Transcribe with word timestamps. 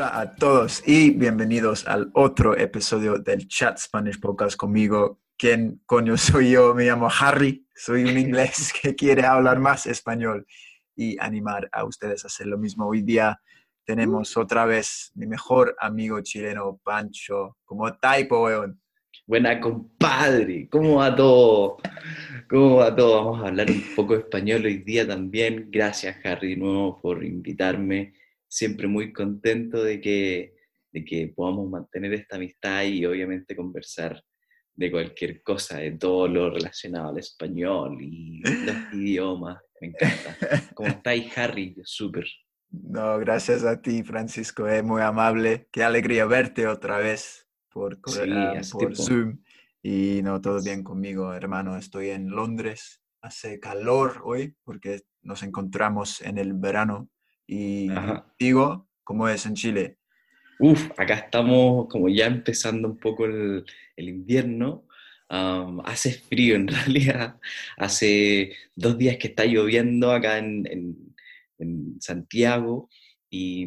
Hola 0.00 0.18
a 0.18 0.34
todos 0.34 0.82
y 0.88 1.10
bienvenidos 1.10 1.86
al 1.86 2.10
otro 2.14 2.56
episodio 2.56 3.18
del 3.18 3.46
Chat 3.46 3.76
Spanish 3.76 4.18
Podcast 4.18 4.56
conmigo. 4.56 5.20
¿Quién 5.36 5.82
coño 5.84 6.16
soy 6.16 6.52
yo? 6.52 6.74
Me 6.74 6.86
llamo 6.86 7.10
Harry, 7.20 7.66
soy 7.74 8.04
un 8.04 8.16
inglés 8.16 8.72
que 8.82 8.94
quiere 8.94 9.26
hablar 9.26 9.58
más 9.58 9.86
español 9.86 10.46
y 10.96 11.18
animar 11.20 11.68
a 11.70 11.84
ustedes 11.84 12.24
a 12.24 12.28
hacer 12.28 12.46
lo 12.46 12.56
mismo. 12.56 12.86
Hoy 12.86 13.02
día 13.02 13.42
tenemos 13.84 14.38
otra 14.38 14.64
vez 14.64 15.12
mi 15.16 15.26
mejor 15.26 15.76
amigo 15.78 16.18
chileno, 16.22 16.80
Pancho, 16.82 17.58
como 17.66 17.92
Taipo, 17.92 18.44
weón. 18.44 18.80
Buena 19.26 19.60
compadre, 19.60 20.66
¿cómo 20.70 20.94
va 20.94 21.14
todo? 21.14 21.76
¿Cómo 22.48 22.76
va 22.76 22.96
todo? 22.96 23.16
Vamos 23.16 23.44
a 23.44 23.48
hablar 23.48 23.70
un 23.70 23.84
poco 23.94 24.14
español 24.14 24.64
hoy 24.64 24.78
día 24.78 25.06
también. 25.06 25.68
Gracias, 25.70 26.16
Harry, 26.24 26.54
de 26.54 26.56
nuevo 26.56 26.98
por 27.02 27.22
invitarme 27.22 28.14
siempre 28.50 28.88
muy 28.88 29.12
contento 29.12 29.82
de 29.82 30.00
que, 30.00 30.54
de 30.92 31.04
que 31.04 31.32
podamos 31.34 31.70
mantener 31.70 32.12
esta 32.14 32.36
amistad 32.36 32.82
y 32.82 33.06
obviamente 33.06 33.54
conversar 33.54 34.22
de 34.74 34.90
cualquier 34.90 35.42
cosa, 35.42 35.78
de 35.78 35.92
todo 35.92 36.26
lo 36.26 36.50
relacionado 36.50 37.10
al 37.10 37.18
español 37.18 37.98
y 38.00 38.40
los 38.42 38.76
idiomas. 38.94 39.62
Me 39.80 39.88
encanta. 39.88 40.36
¿Cómo 40.74 40.88
estáis, 40.88 41.36
Harry? 41.38 41.76
Súper. 41.84 42.26
No, 42.70 43.18
gracias 43.18 43.64
a 43.64 43.80
ti, 43.80 44.02
Francisco. 44.02 44.66
Es 44.66 44.82
muy 44.82 45.02
amable. 45.02 45.68
Qué 45.70 45.82
alegría 45.82 46.26
verte 46.26 46.66
otra 46.66 46.98
vez 46.98 47.46
por, 47.68 47.98
ah, 48.30 48.60
por 48.72 48.96
Zoom. 48.96 49.42
Y 49.82 50.20
no, 50.22 50.40
todo 50.40 50.62
bien 50.62 50.82
conmigo, 50.82 51.32
hermano. 51.32 51.76
Estoy 51.76 52.10
en 52.10 52.30
Londres. 52.30 53.02
Hace 53.22 53.60
calor 53.60 54.22
hoy 54.24 54.56
porque 54.64 55.02
nos 55.22 55.42
encontramos 55.42 56.20
en 56.22 56.38
el 56.38 56.54
verano 56.54 57.08
y 57.52 57.90
digo, 58.38 58.88
¿cómo 59.02 59.28
es 59.28 59.44
en 59.44 59.54
Chile? 59.54 59.96
Uf, 60.60 60.88
acá 60.96 61.14
estamos 61.14 61.88
como 61.88 62.08
ya 62.08 62.26
empezando 62.26 62.86
un 62.86 62.96
poco 62.96 63.24
el, 63.24 63.64
el 63.96 64.08
invierno. 64.08 64.86
hace 65.28 66.12
frío 66.12 66.54
en 66.54 66.68
realidad. 66.68 67.40
Hace 67.76 68.54
dos 68.76 68.96
días 68.96 69.16
que 69.16 69.26
está 69.28 69.46
lloviendo 69.46 70.12
acá 70.12 70.38
en, 70.38 70.64
en, 71.58 71.96
Santiago. 72.00 72.88
Y, 73.28 73.66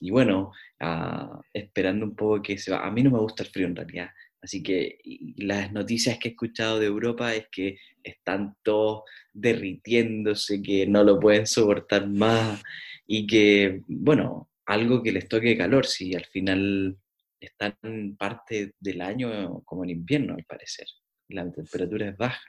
y 0.00 0.10
bueno, 0.10 0.50
uh, 0.80 1.40
esperando 1.52 2.04
un 2.04 2.16
poco 2.16 2.42
que 2.42 2.58
se 2.58 2.72
va. 2.72 2.84
A 2.84 2.90
mí 2.90 3.04
no 3.04 3.12
me 3.12 3.20
gusta 3.20 3.44
el 3.44 3.50
frío 3.50 3.68
en 3.68 3.76
realidad. 3.76 4.10
Así 4.42 4.60
que 4.60 4.98
las 5.36 5.72
noticias 5.72 6.18
que 6.18 6.28
he 6.28 6.30
escuchado 6.32 6.80
de 6.80 6.86
Europa 6.86 7.32
es 7.32 7.46
que 7.48 7.78
están 8.02 8.56
todos 8.64 9.04
derritiéndose, 9.32 10.60
que 10.60 10.84
no 10.86 11.04
lo 11.04 11.20
pueden 11.20 11.46
soportar 11.46 12.08
más 12.08 12.60
y 13.06 13.24
que, 13.24 13.82
bueno, 13.86 14.50
algo 14.66 15.00
que 15.00 15.12
les 15.12 15.28
toque 15.28 15.56
calor, 15.56 15.86
si 15.86 16.14
al 16.16 16.24
final 16.24 16.98
están 17.38 17.76
parte 18.18 18.74
del 18.80 19.00
año 19.00 19.62
como 19.64 19.84
en 19.84 19.90
invierno, 19.90 20.34
al 20.34 20.44
parecer. 20.44 20.86
La 21.28 21.48
temperatura 21.50 22.08
es 22.08 22.16
baja, 22.16 22.42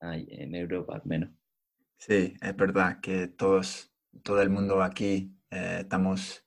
en 0.00 0.54
Europa 0.56 0.96
al 0.96 1.02
menos. 1.04 1.30
Sí, 1.98 2.34
es 2.40 2.56
verdad 2.56 3.00
que 3.00 3.28
todos, 3.28 3.92
todo 4.24 4.42
el 4.42 4.50
mundo 4.50 4.82
aquí 4.82 5.36
eh, 5.52 5.78
estamos, 5.82 6.44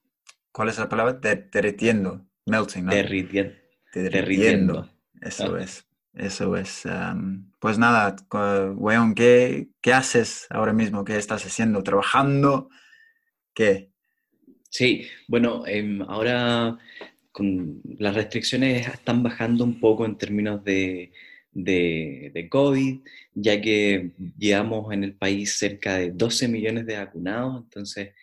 ¿cuál 0.52 0.68
es 0.68 0.78
la 0.78 0.90
palabra? 0.90 1.14
derritiendo, 1.14 2.28
melting, 2.46 2.86
¿no? 2.86 2.92
Derritiendo. 2.92 3.65
Derritiendo. 4.04 4.90
Eso 5.22 5.58
es, 5.58 5.86
eso 6.14 6.56
es. 6.56 6.84
pues 7.60 7.78
nada, 7.78 8.16
weón, 8.76 9.16
¿qué, 9.16 9.70
¿qué 9.82 9.94
haces 9.94 10.48
ahora 10.50 10.74
mismo? 10.74 11.04
¿Qué 11.04 11.18
estás 11.18 11.46
haciendo? 11.46 11.84
¿Trabajando? 11.84 12.70
¿Qué? 13.54 13.90
Sí, 14.70 15.08
bueno, 15.28 15.66
em, 15.66 16.02
ahora 16.02 16.78
con 17.32 17.82
las 17.98 18.16
restricciones 18.16 18.88
están 18.88 19.24
bajando 19.24 19.64
un 19.64 19.80
poco 19.80 20.06
en 20.06 20.18
términos 20.18 20.64
de, 20.64 21.12
de, 21.52 22.48
COVID, 22.50 23.00
ya 23.34 23.60
que 23.62 24.12
llevamos 24.38 24.94
en 24.94 25.04
el 25.04 25.16
país 25.16 25.58
cerca 25.58 25.96
de 25.96 26.12
12 26.12 26.48
millones 26.50 26.86
de 26.86 26.98
vacunados, 26.98 27.64
entonces 27.64 28.14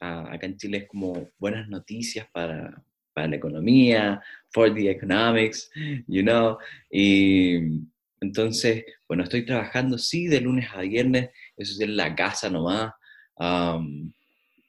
acá 0.00 0.46
en 0.46 0.56
Chile 0.56 0.78
es 0.78 0.88
como 0.88 1.30
buenas 1.38 1.68
noticias 1.68 2.26
para, 2.32 2.82
para 3.14 3.28
la 3.28 3.36
economía, 3.36 4.22
for 4.52 4.72
the 4.72 4.90
economics, 4.90 5.70
you 6.06 6.22
know, 6.22 6.58
y 6.90 7.82
entonces, 8.22 8.84
bueno, 9.08 9.24
estoy 9.24 9.44
trabajando, 9.44 9.98
sí, 9.98 10.28
de 10.28 10.40
lunes 10.40 10.68
a 10.72 10.82
viernes, 10.82 11.30
eso 11.56 11.72
es 11.72 11.80
en 11.80 11.96
la 11.96 12.14
casa 12.14 12.48
nomás, 12.48 12.92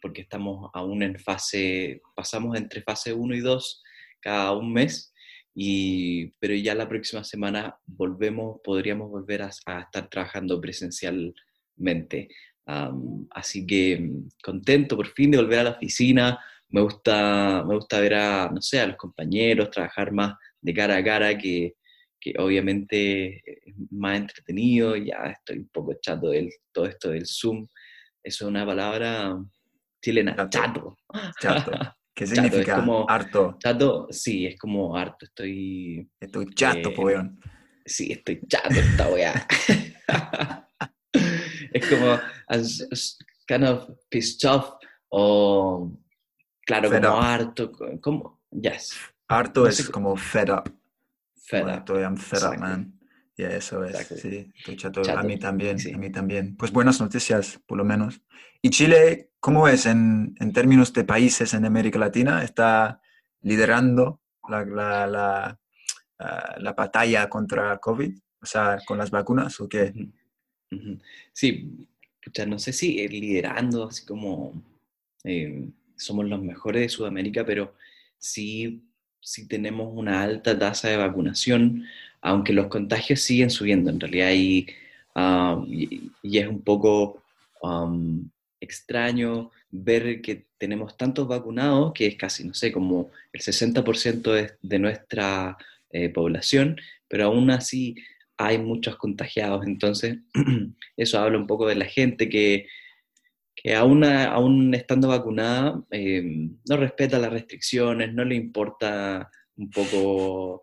porque 0.01 0.21
estamos 0.21 0.71
aún 0.73 1.03
en 1.03 1.19
fase, 1.19 2.01
pasamos 2.15 2.57
entre 2.57 2.81
fase 2.81 3.13
1 3.13 3.35
y 3.35 3.39
2 3.41 3.83
cada 4.19 4.53
un 4.53 4.73
mes, 4.73 5.13
y, 5.53 6.31
pero 6.39 6.55
ya 6.55 6.73
la 6.73 6.89
próxima 6.89 7.23
semana 7.23 7.77
volvemos, 7.85 8.59
podríamos 8.63 9.11
volver 9.11 9.43
a, 9.43 9.49
estar 9.49 10.09
trabajando 10.09 10.59
presencialmente. 10.59 12.29
así 13.31 13.67
que 13.67 13.99
mm, 13.99 14.29
contento 14.41 14.95
por 14.95 15.07
fin 15.09 15.29
de 15.29 15.37
volver 15.37 15.59
a 15.59 15.63
la 15.63 15.71
oficina, 15.71 16.39
me 16.73 16.81
gusta, 16.81 17.63
me 17.67 17.75
gusta 17.75 17.99
ver 17.99 18.15
a, 18.15 18.49
no 18.51 18.59
sé, 18.59 18.79
a 18.79 18.87
los 18.87 18.97
compañeros, 18.97 19.69
trabajar 19.69 20.11
más 20.11 20.35
de 20.59 20.73
cara 20.73 20.97
a 20.97 21.03
cara, 21.03 21.37
que, 21.37 21.75
que 22.19 22.33
obviamente 22.39 23.37
es 23.45 23.75
más 23.91 24.17
entretenido, 24.17 24.95
ya 24.95 25.17
estoy 25.37 25.59
un 25.59 25.69
poco 25.69 25.93
chato 26.01 26.29
de 26.29 26.49
todo 26.71 26.87
esto 26.87 27.11
del 27.11 27.27
Zoom, 27.27 27.67
eso 28.23 28.45
es 28.45 28.49
una 28.49 28.65
palabra 28.65 29.37
chilena, 30.01 30.35
chato. 30.49 30.97
Chato. 31.39 31.71
¿Qué 32.15 32.27
significa? 32.27 32.75
como, 32.75 33.09
harto. 33.09 33.57
Chato, 33.59 34.07
sí, 34.09 34.45
es 34.45 34.57
como 34.59 34.95
harto. 34.95 35.25
Estoy. 35.25 36.07
Estoy 36.19 36.45
chato, 36.53 36.89
eh, 37.09 37.29
Sí, 37.85 38.11
estoy 38.11 38.41
chato 38.47 38.69
esta 38.69 39.09
weá. 39.09 39.47
es 41.73 41.87
como 41.87 42.19
kind 43.47 43.63
of 43.65 43.89
pissed 44.09 44.47
off 44.47 44.75
o 45.09 45.91
claro, 46.65 46.89
como 46.89 47.21
harto, 47.21 47.71
como 48.01 48.41
yes. 48.51 48.95
Harto 49.27 49.67
es 49.67 49.89
como 49.89 50.15
fed 50.15 50.49
up. 50.49 50.71
Fed 51.35 51.63
up. 51.63 51.69
Estoy 51.79 52.01
I'm 52.03 52.17
fed 52.17 52.43
up, 52.43 52.59
man. 52.59 52.99
Y 53.35 53.43
eso 53.43 53.83
es, 53.83 54.07
sí, 54.07 54.51
estoy 54.55 54.77
chato. 54.77 55.01
A 55.11 55.23
mí 55.23 55.39
también, 55.39 55.77
a 55.93 55.97
mí 55.97 56.11
también. 56.11 56.55
Pues 56.55 56.71
buenas 56.71 57.01
noticias, 57.01 57.59
por 57.65 57.79
lo 57.79 57.83
menos. 57.83 58.21
¿Y 58.61 58.69
Chile, 58.69 59.31
cómo 59.39 59.67
es 59.67 59.87
en, 59.87 60.35
en 60.39 60.53
términos 60.53 60.93
de 60.93 61.03
países 61.03 61.53
en 61.55 61.65
América 61.65 61.97
Latina? 61.97 62.43
¿Está 62.43 63.01
liderando 63.41 64.21
la, 64.47 64.63
la, 64.65 65.07
la, 65.07 65.59
ah, 66.19 66.55
la 66.59 66.73
batalla 66.73 67.27
contra 67.27 67.79
COVID? 67.79 68.15
O 68.41 68.45
sea, 68.45 68.77
con 68.85 68.99
las 68.99 69.09
vacunas 69.09 69.59
o 69.61 69.67
qué? 69.67 69.93
Sí, 71.33 71.87
no 72.47 72.59
sé 72.59 72.71
si 72.71 73.07
liderando, 73.07 73.87
así 73.87 74.05
como 74.05 74.61
eh, 75.23 75.69
somos 75.95 76.25
los 76.25 76.41
mejores 76.41 76.81
de 76.81 76.89
Sudamérica, 76.89 77.45
pero 77.45 77.75
sí, 78.17 78.83
sí 79.21 79.47
tenemos 79.47 79.91
una 79.93 80.21
alta 80.21 80.57
tasa 80.57 80.89
de 80.89 80.97
vacunación 80.97 81.85
aunque 82.23 82.53
los 82.53 82.67
contagios 82.67 83.19
siguen 83.19 83.51
subiendo. 83.51 83.91
En 83.91 83.99
realidad 83.99 84.31
y, 84.33 84.65
y, 86.23 86.37
es 86.37 86.47
un 86.47 86.61
poco 86.61 87.21
extraño 88.59 89.51
ver 89.69 90.21
que 90.21 90.47
tenemos 90.57 90.97
tantos 90.97 91.27
vacunados, 91.27 91.93
que 91.93 92.07
es 92.07 92.15
casi, 92.15 92.45
no 92.45 92.53
sé, 92.53 92.71
como 92.71 93.11
el 93.33 93.41
60% 93.41 94.57
de, 94.61 94.79
nuestra 94.79 95.57
eh, 95.91 96.09
población, 96.09 96.79
pero 97.07 97.25
aún 97.25 97.51
así 97.51 97.95
hay 98.37 98.57
muchos 98.57 98.95
contagiados, 98.95 99.65
entonces 99.65 100.17
eso 100.97 101.19
habla 101.19 101.37
un 101.37 101.47
poco 101.47 101.67
de 101.67 101.75
la 101.75 101.85
gente 101.85 102.29
que, 102.29 102.67
que 103.63 103.73
aún, 103.73 104.03
aún 104.03 104.73
estando 104.73 105.07
vacunada 105.07 105.81
em, 105.89 106.57
no 106.67 106.77
respeta 106.77 107.17
las 107.17 107.31
restricciones, 107.31 108.13
no 108.13 108.25
le 108.25 108.35
importa 108.35 109.29
un 109.55 109.69
poco 109.69 110.61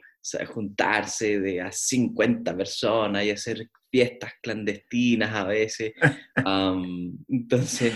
juntarse 0.49 1.41
de 1.41 1.63
a 1.63 1.73
50 1.73 2.55
personas 2.55 3.25
y 3.25 3.31
hacer 3.31 3.71
fiestas 3.91 4.33
clandestinas 4.43 5.35
a 5.35 5.45
veces. 5.45 5.93
entonces 7.29 7.95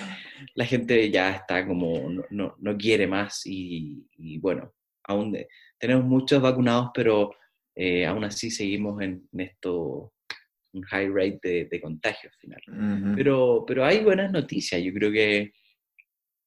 la 0.54 0.64
gente 0.64 1.10
ya 1.10 1.32
está 1.32 1.66
como, 1.66 2.10
no, 2.30 2.56
no, 2.58 2.76
quiere 2.78 3.06
más 3.06 3.42
y, 3.44 4.38
bueno, 4.38 4.72
aún 5.04 5.36
tenemos 5.78 6.04
muchos 6.04 6.40
vacunados, 6.40 6.90
pero 6.94 7.30
eh, 7.76 8.06
aún 8.06 8.24
así 8.24 8.50
seguimos 8.50 9.02
en, 9.02 9.28
esto, 9.36 10.13
un 10.74 10.82
high 10.82 11.08
rate 11.08 11.68
de, 11.70 11.80
contagio 11.80 12.30
al 12.30 12.36
final. 12.36 13.14
pero, 13.16 13.64
pero 13.66 13.84
hay 13.84 14.02
buenas 14.02 14.30
noticias, 14.30 14.82
yo 14.82 14.92
creo 14.92 15.10
que 15.10 15.52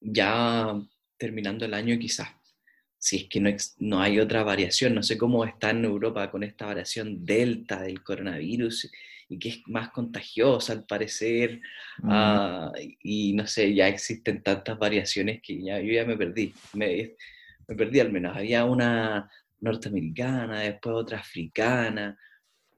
ya 0.00 0.74
terminando 1.16 1.64
el 1.64 1.74
año 1.74 1.98
quizás, 1.98 2.28
si 2.98 3.16
es 3.16 3.24
que 3.24 3.40
no, 3.40 3.50
no 3.78 4.00
hay 4.00 4.18
otra 4.18 4.42
variación, 4.42 4.94
no 4.94 5.02
sé 5.02 5.16
cómo 5.16 5.44
está 5.44 5.70
en 5.70 5.84
Europa 5.84 6.30
con 6.30 6.42
esta 6.42 6.66
variación 6.66 7.24
delta 7.24 7.82
del 7.82 8.02
coronavirus 8.02 8.90
y 9.28 9.38
que 9.38 9.48
es 9.50 9.60
más 9.66 9.90
contagiosa 9.90 10.72
al 10.72 10.84
parecer, 10.84 11.60
ah, 12.04 12.72
y 13.02 13.34
no 13.34 13.46
sé, 13.46 13.74
ya 13.74 13.86
existen 13.88 14.42
tantas 14.42 14.78
variaciones 14.78 15.40
que 15.42 15.62
ya, 15.62 15.80
yo 15.80 15.92
ya 15.92 16.04
me 16.04 16.16
perdí, 16.16 16.52
me, 16.72 17.14
me 17.66 17.74
perdí 17.76 18.00
al 18.00 18.10
menos, 18.10 18.36
había 18.36 18.64
una 18.64 19.30
norteamericana, 19.60 20.60
después 20.60 20.94
otra 20.94 21.18
africana, 21.18 22.18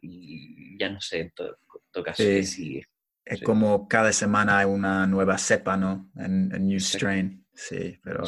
y 0.03 0.79
ya 0.79 0.91
no 0.91 1.01
sé, 1.01 1.21
en 1.21 1.33
todo, 1.33 2.05
caso, 2.05 2.23
sigue. 2.43 2.87
Es 3.25 3.43
como 3.43 3.87
cada 3.87 4.13
semana 4.13 4.59
hay 4.59 4.67
una 4.67 5.07
nueva 5.07 5.39
cepa, 5.39 5.77
¿no? 5.77 6.11
En, 6.17 6.49
New 6.49 6.81
Strain. 6.81 7.47
Sí, 7.55 7.99
pero 8.03 8.23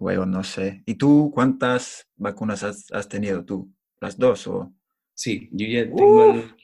luego 0.00 0.26
no 0.26 0.42
sé. 0.42 0.82
¿Y 0.84 0.96
tú 0.96 1.30
cuántas 1.32 2.08
vacunas 2.16 2.62
has, 2.62 3.08
tenido 3.08 3.44
tú? 3.44 3.72
¿Las 4.00 4.18
dos 4.18 4.46
o...? 4.48 4.74
Sí, 5.14 5.48
yo 5.52 5.66
ya 5.66 5.84
tengo 5.84 6.34
el... 6.34 6.54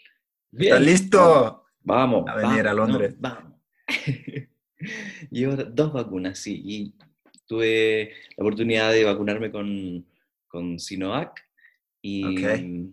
¿Estás 0.52 0.80
listo? 0.80 1.64
Vamos. 1.82 2.28
A 2.28 2.34
venir 2.36 2.66
a 2.66 2.74
Londres. 2.74 3.14
vamos. 3.18 3.54
Llevo 5.30 5.56
dos 5.56 5.92
vacunas, 5.92 6.38
sí. 6.38 6.60
Y 6.64 6.94
tuve 7.46 8.12
la 8.36 8.44
oportunidad 8.44 8.92
de 8.92 9.04
vacunarme 9.04 9.50
con, 9.50 10.04
con 10.48 10.78
Sinovac. 10.78 11.40
Y 12.02 12.92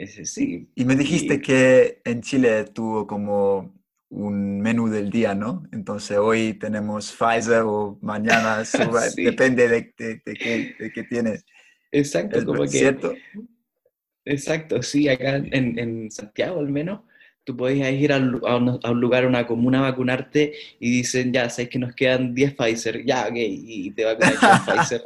ese 0.00 0.24
sí. 0.24 0.68
Y 0.74 0.84
me 0.84 0.96
dijiste 0.96 1.40
que 1.40 2.00
en 2.04 2.22
Chile 2.22 2.64
tuvo 2.64 3.06
como 3.06 3.74
un 4.08 4.60
menú 4.60 4.88
del 4.88 5.10
día, 5.10 5.34
¿no? 5.34 5.62
Entonces 5.72 6.16
hoy 6.16 6.54
tenemos 6.54 7.12
Pfizer 7.12 7.62
o 7.64 7.98
mañana 8.00 8.62
depende 9.16 9.68
de, 9.68 9.94
de, 9.98 10.90
qué, 10.94 11.02
tienes. 11.04 11.44
Exacto, 11.92 12.44
como 12.44 12.62
que... 12.62 12.68
¿Cierto? 12.68 13.14
Exacto, 14.24 14.82
sí, 14.82 15.08
acá 15.08 15.36
en, 15.36 15.78
en 15.78 16.10
Santiago 16.10 16.60
al 16.60 16.70
menos, 16.70 17.02
tú 17.44 17.56
puedes 17.56 17.78
ir 17.92 18.12
a, 18.12 18.18
un, 18.18 18.30
lugar, 19.00 19.24
a 19.24 19.26
una 19.26 19.46
comuna 19.46 19.80
a 19.80 19.90
vacunarte 19.90 20.52
y 20.78 20.90
dicen, 20.90 21.32
ya, 21.32 21.48
sabes 21.48 21.70
que 21.70 21.78
nos 21.78 21.94
quedan 21.94 22.34
10 22.34 22.54
Pfizer, 22.54 23.04
ya, 23.04 23.26
ok, 23.26 23.36
y 23.36 23.90
te 23.92 24.04
vacunan 24.04 24.34
con 24.36 24.50
Pfizer. 24.76 25.02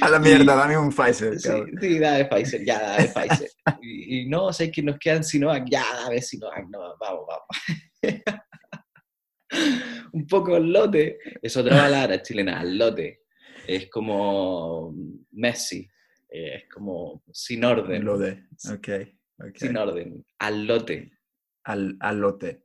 a 0.00 0.08
la 0.08 0.18
mierda, 0.18 0.54
dame 0.56 0.76
un 0.76 0.90
Pfizer. 0.90 1.38
Sí, 1.38 1.50
sí, 1.80 1.98
dame 1.98 2.24
Pfizer, 2.26 2.64
ya, 2.64 2.80
dame 2.80 3.08
Pfizer. 3.08 3.50
y, 3.82 4.26
no, 4.26 4.52
sabes 4.52 4.72
que 4.72 4.82
nos 4.82 4.98
quedan 4.98 5.24
Sinovac, 5.24 5.68
ya, 5.70 5.84
dame 6.04 6.20
Sinovac, 6.20 6.68
no, 6.68 6.96
vamos, 6.98 7.24
vamos. 7.28 7.46
un 10.12 10.26
poco 10.26 10.56
al 10.56 10.72
lote, 10.72 11.18
es 11.40 11.56
otra 11.56 11.76
palabra 11.76 12.22
chilena, 12.22 12.60
al 12.60 12.76
lote. 12.76 13.22
Es 13.66 13.88
como 13.88 14.94
Messi, 15.32 15.88
eh, 16.28 16.56
es 16.56 16.64
como 16.72 17.22
sin 17.32 17.64
orden. 17.64 18.04
Lote, 18.04 18.46
ok. 18.70 18.88
Sin 19.54 19.76
orden, 19.76 20.24
al 20.38 20.66
lote. 20.66 21.12
Al, 21.70 21.96
al 22.00 22.18
lote. 22.18 22.64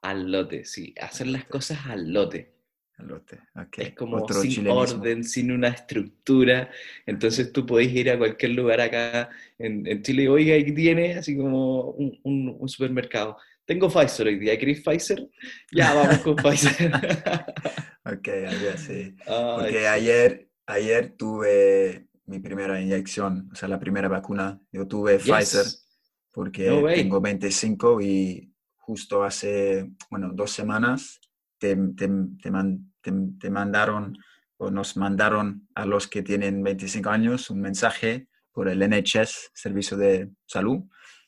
Al 0.00 0.32
lote, 0.32 0.64
sí. 0.64 0.94
Hacer 0.98 1.26
las 1.26 1.44
cosas 1.44 1.84
al 1.86 2.10
lote. 2.10 2.54
Al 2.96 3.08
lote, 3.08 3.40
ok. 3.54 3.78
Es 3.78 3.94
como 3.94 4.26
sin 4.26 4.68
orden, 4.68 5.22
sin 5.22 5.52
una 5.52 5.68
estructura. 5.68 6.70
Entonces 7.04 7.52
tú 7.52 7.66
podés 7.66 7.92
ir 7.92 8.10
a 8.10 8.16
cualquier 8.16 8.52
lugar 8.52 8.80
acá 8.80 9.28
en, 9.58 9.86
en 9.86 10.02
Chile 10.02 10.30
oiga, 10.30 10.56
y 10.56 10.72
tiene 10.72 11.14
así 11.14 11.36
como 11.36 11.90
un, 11.90 12.18
un, 12.58 12.68
supermercado. 12.70 13.36
Tengo 13.66 13.90
Pfizer 13.90 14.26
hoy 14.26 14.38
día, 14.38 14.58
¿queréis 14.58 14.80
Pfizer? 14.80 15.28
Ya, 15.70 15.92
vamos 15.92 16.18
con 16.18 16.36
Pfizer. 16.36 16.90
ok, 18.06 18.28
ayer 18.28 18.78
sí. 18.78 19.14
Porque 19.26 19.86
ayer, 19.86 20.48
ayer 20.66 21.14
tuve 21.18 22.06
mi 22.24 22.38
primera 22.40 22.80
inyección, 22.80 23.50
o 23.52 23.54
sea, 23.54 23.68
la 23.68 23.78
primera 23.78 24.08
vacuna. 24.08 24.58
Yo 24.72 24.88
tuve 24.88 25.18
Pfizer 25.18 25.66
porque 26.32 26.64
tengo 26.94 27.20
25 27.20 28.00
y 28.00 28.52
justo 28.76 29.22
hace, 29.22 29.90
bueno, 30.10 30.30
dos 30.32 30.50
semanas 30.50 31.20
te, 31.58 31.76
te, 31.96 32.10
te, 33.38 33.50
mandaron 33.50 34.16
o 34.56 34.70
nos 34.70 34.96
mandaron 34.96 35.68
a 35.74 35.86
los 35.86 36.08
que 36.08 36.22
tienen 36.22 36.62
25 36.62 37.10
años 37.10 37.50
un 37.50 37.60
mensaje 37.60 38.28
por 38.50 38.68
el 38.68 38.80
NHS, 38.80 39.50
Servicio 39.54 39.96
de 39.96 40.30
Salud, 40.46 40.82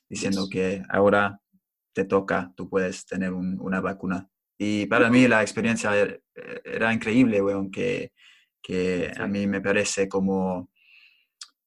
diciendo 0.08 0.48
que 0.50 0.82
ahora 0.88 1.40
te 1.92 2.04
toca, 2.04 2.52
tú 2.56 2.68
puedes 2.68 3.06
tener 3.06 3.32
una 3.32 3.80
vacuna. 3.80 4.28
Y 4.58 4.86
para 4.86 5.10
mí 5.10 5.28
la 5.28 5.42
experiencia 5.42 5.96
er, 5.96 6.22
era, 6.64 6.92
increíble, 6.92 7.40
weón, 7.40 7.70
que, 7.70 8.12
que 8.62 9.12
a 9.16 9.26
mí 9.26 9.46
me 9.46 9.60
parece 9.60 10.08
como 10.08 10.70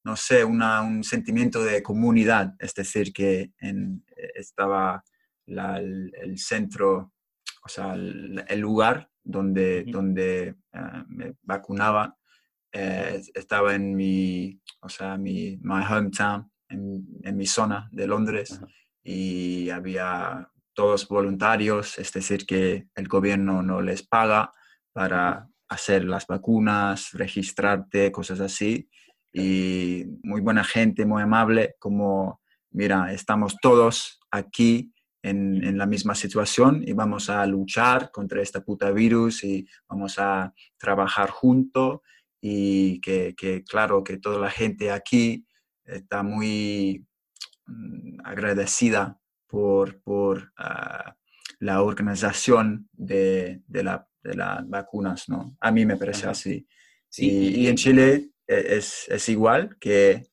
no 0.08 0.16
sé, 0.16 0.46
un 0.46 1.04
sentimiento 1.04 1.62
de 1.62 1.84
comunidad, 1.84 2.56
es 2.60 2.74
decir, 2.74 3.12
que 3.12 3.52
en, 3.60 4.06
estaba 4.36 5.04
el, 5.46 6.38
centro, 6.38 7.12
o 7.62 7.68
sea, 7.68 7.94
el, 7.94 8.60
lugar 8.60 9.10
donde, 9.22 9.84
donde 9.84 10.56
eh, 10.72 11.04
me 11.10 11.34
vacunaba, 11.42 12.16
eh, 12.72 13.22
estaba 13.34 13.76
en 13.76 13.98
mi, 13.98 14.62
o 14.80 14.88
sea, 14.88 15.18
mi 15.18 15.58
my 15.62 15.84
hometown, 15.84 16.50
en, 16.70 17.36
mi 17.36 17.46
zona 17.46 17.90
de 17.92 18.08
Londres, 18.08 18.62
y 19.04 19.70
había 19.72 20.50
todos 20.74 21.06
voluntarios, 21.10 22.00
es 22.00 22.14
decir, 22.14 22.46
que 22.46 22.88
el 22.96 23.10
gobierno 23.10 23.62
no 23.62 23.82
les 23.82 24.08
paga 24.08 24.54
para 24.94 25.50
hacer 25.68 26.06
las 26.06 26.28
vacunas, 26.28 27.12
registrarte, 27.12 28.10
cosas 28.10 28.40
así 28.40 28.90
y 29.38 30.06
muy 30.24 30.42
buena 30.42 30.64
gente, 30.64 31.06
muy 31.06 31.22
amable, 31.22 31.76
como, 31.80 32.42
mira, 32.72 33.14
estamos 33.14 33.56
todos 33.62 34.20
aquí 34.32 34.94
en, 35.22 35.64
en, 35.64 35.78
la 35.78 35.86
misma 35.86 36.16
situación 36.16 36.84
y 36.86 36.94
vamos 36.94 37.30
a 37.30 37.46
luchar 37.46 38.12
contra 38.12 38.42
esta 38.42 38.64
puta 38.64 38.92
virus 38.92 39.44
y 39.44 39.68
vamos 39.88 40.18
a 40.20 40.54
trabajar 40.78 41.30
juntos 41.30 42.00
y 42.42 43.00
que, 43.02 43.36
que, 43.36 43.64
claro, 43.64 44.04
que 44.04 44.18
toda 44.18 44.40
la 44.40 44.50
gente 44.50 44.92
aquí 44.92 45.46
está 45.86 46.24
muy 46.24 47.06
mm, 47.66 48.20
agradecida 48.24 49.20
por, 49.48 50.02
por 50.02 50.52
ah, 50.58 51.16
la 51.60 51.82
organización 51.82 52.90
de, 52.94 53.62
de, 53.68 53.84
la, 53.84 54.08
de, 54.24 54.36
las 54.36 54.68
vacunas, 54.68 55.30
¿no? 55.30 55.58
A 55.60 55.72
mí 55.72 55.86
me 55.86 55.98
parece 55.98 56.28
así. 56.28 56.68
Sí. 57.10 57.30
y 57.30 57.68
en 57.68 57.76
Chile 57.78 58.32
es, 58.48 59.08
es 59.10 59.30
igual 59.30 59.78
que, 59.80 60.28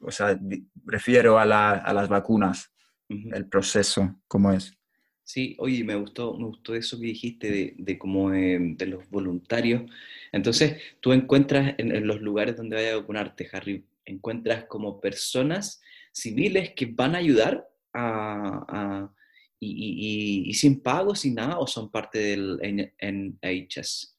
o 0.00 0.10
sea, 0.10 0.38
refiero 0.84 1.38
a, 1.38 1.44
la, 1.44 1.72
a 1.72 1.92
las 1.92 2.08
vacunas, 2.08 2.70
el 3.08 3.48
proceso, 3.48 4.16
¿cómo 4.28 4.52
es? 4.52 4.76
Sí, 5.22 5.56
oye, 5.58 5.82
me 5.84 5.94
gustó, 5.94 6.36
me 6.36 6.46
gustó 6.46 6.74
eso 6.74 6.98
que 7.00 7.06
dijiste 7.06 7.50
de, 7.50 7.74
de 7.78 7.98
como 7.98 8.30
de, 8.30 8.86
los 8.86 9.08
voluntarios. 9.08 9.90
Entonces, 10.32 10.80
tú 11.00 11.12
encuentras 11.12 11.74
en, 11.78 12.06
los 12.06 12.20
lugares 12.20 12.56
donde 12.56 12.76
vayas 12.76 12.92
a 12.92 12.98
vacunarte, 12.98 13.48
Harry, 13.52 13.84
encuentras 14.04 14.66
como 14.66 15.00
personas 15.00 15.80
civiles 16.12 16.74
que 16.74 16.86
van 16.86 17.14
a 17.14 17.18
ayudar 17.18 17.66
a, 17.94 18.64
a 18.68 19.14
y, 19.58 20.46
y, 20.46 20.50
y, 20.50 20.54
sin 20.54 20.80
pago, 20.80 21.14
sin 21.14 21.36
nada, 21.36 21.58
o 21.58 21.66
son 21.66 21.90
parte 21.90 22.18
del 22.18 22.60
NHS? 23.00 24.14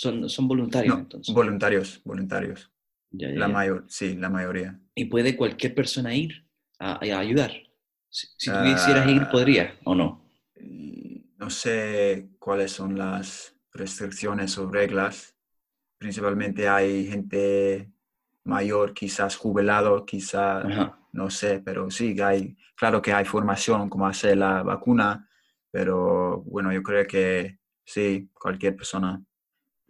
Son, 0.00 0.48
voluntarios 0.48 0.98
entonces. 0.98 1.34
Voluntarios, 1.34 2.00
voluntarios. 2.04 2.72
la 3.10 3.48
Mayor, 3.48 3.84
sí, 3.86 4.16
la 4.16 4.30
mayoría. 4.30 4.80
¿Y 4.94 5.04
puede 5.04 5.36
cualquier 5.36 5.74
persona 5.74 6.14
ir 6.14 6.46
a, 6.78 6.98
ayudar? 7.02 7.52
Si, 8.08 8.26
tú 8.50 8.56
quisieras 8.64 9.06
ir, 9.08 9.28
¿podría 9.30 9.78
o 9.84 9.94
no? 9.94 10.24
No 11.36 11.50
sé 11.50 12.30
cuáles 12.38 12.72
son 12.72 12.96
las 12.96 13.54
restricciones 13.74 14.56
o 14.56 14.70
reglas. 14.70 15.36
Principalmente 15.98 16.66
hay 16.66 17.06
gente 17.06 17.92
mayor, 18.42 18.94
quizás 18.94 19.36
jubilado, 19.36 20.06
quizás, 20.06 20.64
no 21.12 21.28
sé, 21.28 21.60
pero 21.62 21.90
sí, 21.90 22.18
hay, 22.22 22.56
claro 22.74 23.02
que 23.02 23.12
hay 23.12 23.26
formación 23.26 23.90
como 23.90 24.06
hacer 24.06 24.38
la 24.38 24.62
vacuna, 24.62 25.28
pero 25.70 26.42
bueno, 26.46 26.72
yo 26.72 26.82
creo 26.82 27.06
que 27.06 27.58
sí, 27.84 28.30
cualquier 28.32 28.74
persona 28.76 29.22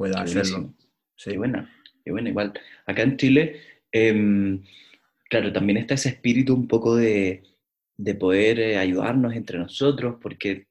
pueda 0.00 0.22
hacerlo. 0.22 0.72
Sí. 1.14 1.32
Qué 1.32 1.36
buena, 1.36 1.70
qué 2.02 2.10
buena. 2.10 2.30
Igual, 2.30 2.54
acá 2.86 3.02
en 3.02 3.18
Chile, 3.18 3.60
em, 3.92 4.62
claro, 5.28 5.52
también 5.52 5.76
está 5.76 5.92
ese 5.92 6.08
espíritu 6.08 6.54
un 6.54 6.66
poco 6.66 6.96
de, 6.96 7.42
de 7.98 8.14
poder 8.14 8.60
eh, 8.60 8.78
ayudarnos 8.78 9.34
entre 9.34 9.58
nosotros, 9.58 10.16
porque 10.22 10.68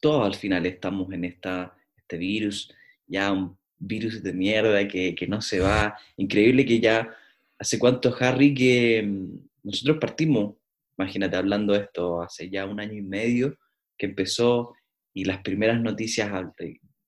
todos 0.00 0.26
al 0.26 0.34
final 0.34 0.66
estamos 0.66 1.12
en 1.12 1.24
esta, 1.24 1.72
este 1.96 2.16
virus, 2.16 2.74
ya 3.06 3.32
virus 3.78 4.24
de 4.24 4.32
mierda 4.32 4.88
que, 4.88 5.14
que 5.14 5.28
no 5.28 5.40
se 5.40 5.60
va. 5.60 5.96
Increíble 6.16 6.66
que 6.66 6.80
ya, 6.80 7.14
¿hace 7.60 7.78
cuánto, 7.78 8.12
Harry, 8.18 8.52
que 8.52 9.04
mm, 9.06 9.68
nosotros 9.68 9.98
partimos, 10.00 10.56
imagínate 10.98 11.36
hablando 11.36 11.74
de 11.74 11.82
esto, 11.82 12.20
hace 12.20 12.50
ya 12.50 12.66
un 12.66 12.80
año 12.80 12.94
y 12.94 13.02
medio 13.02 13.56
que 13.96 14.06
empezó 14.06 14.74
y 15.14 15.26
las 15.26 15.42
primeras 15.42 15.80
noticias 15.80 16.32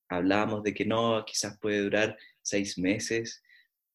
hablábamos 0.09 0.63
de 0.63 0.75
que 0.75 0.85
no, 0.85 1.25
quizás 1.25 1.59
puede 1.59 1.83
durar 1.83 2.17
seis 2.43 2.79
meses, 2.79 3.43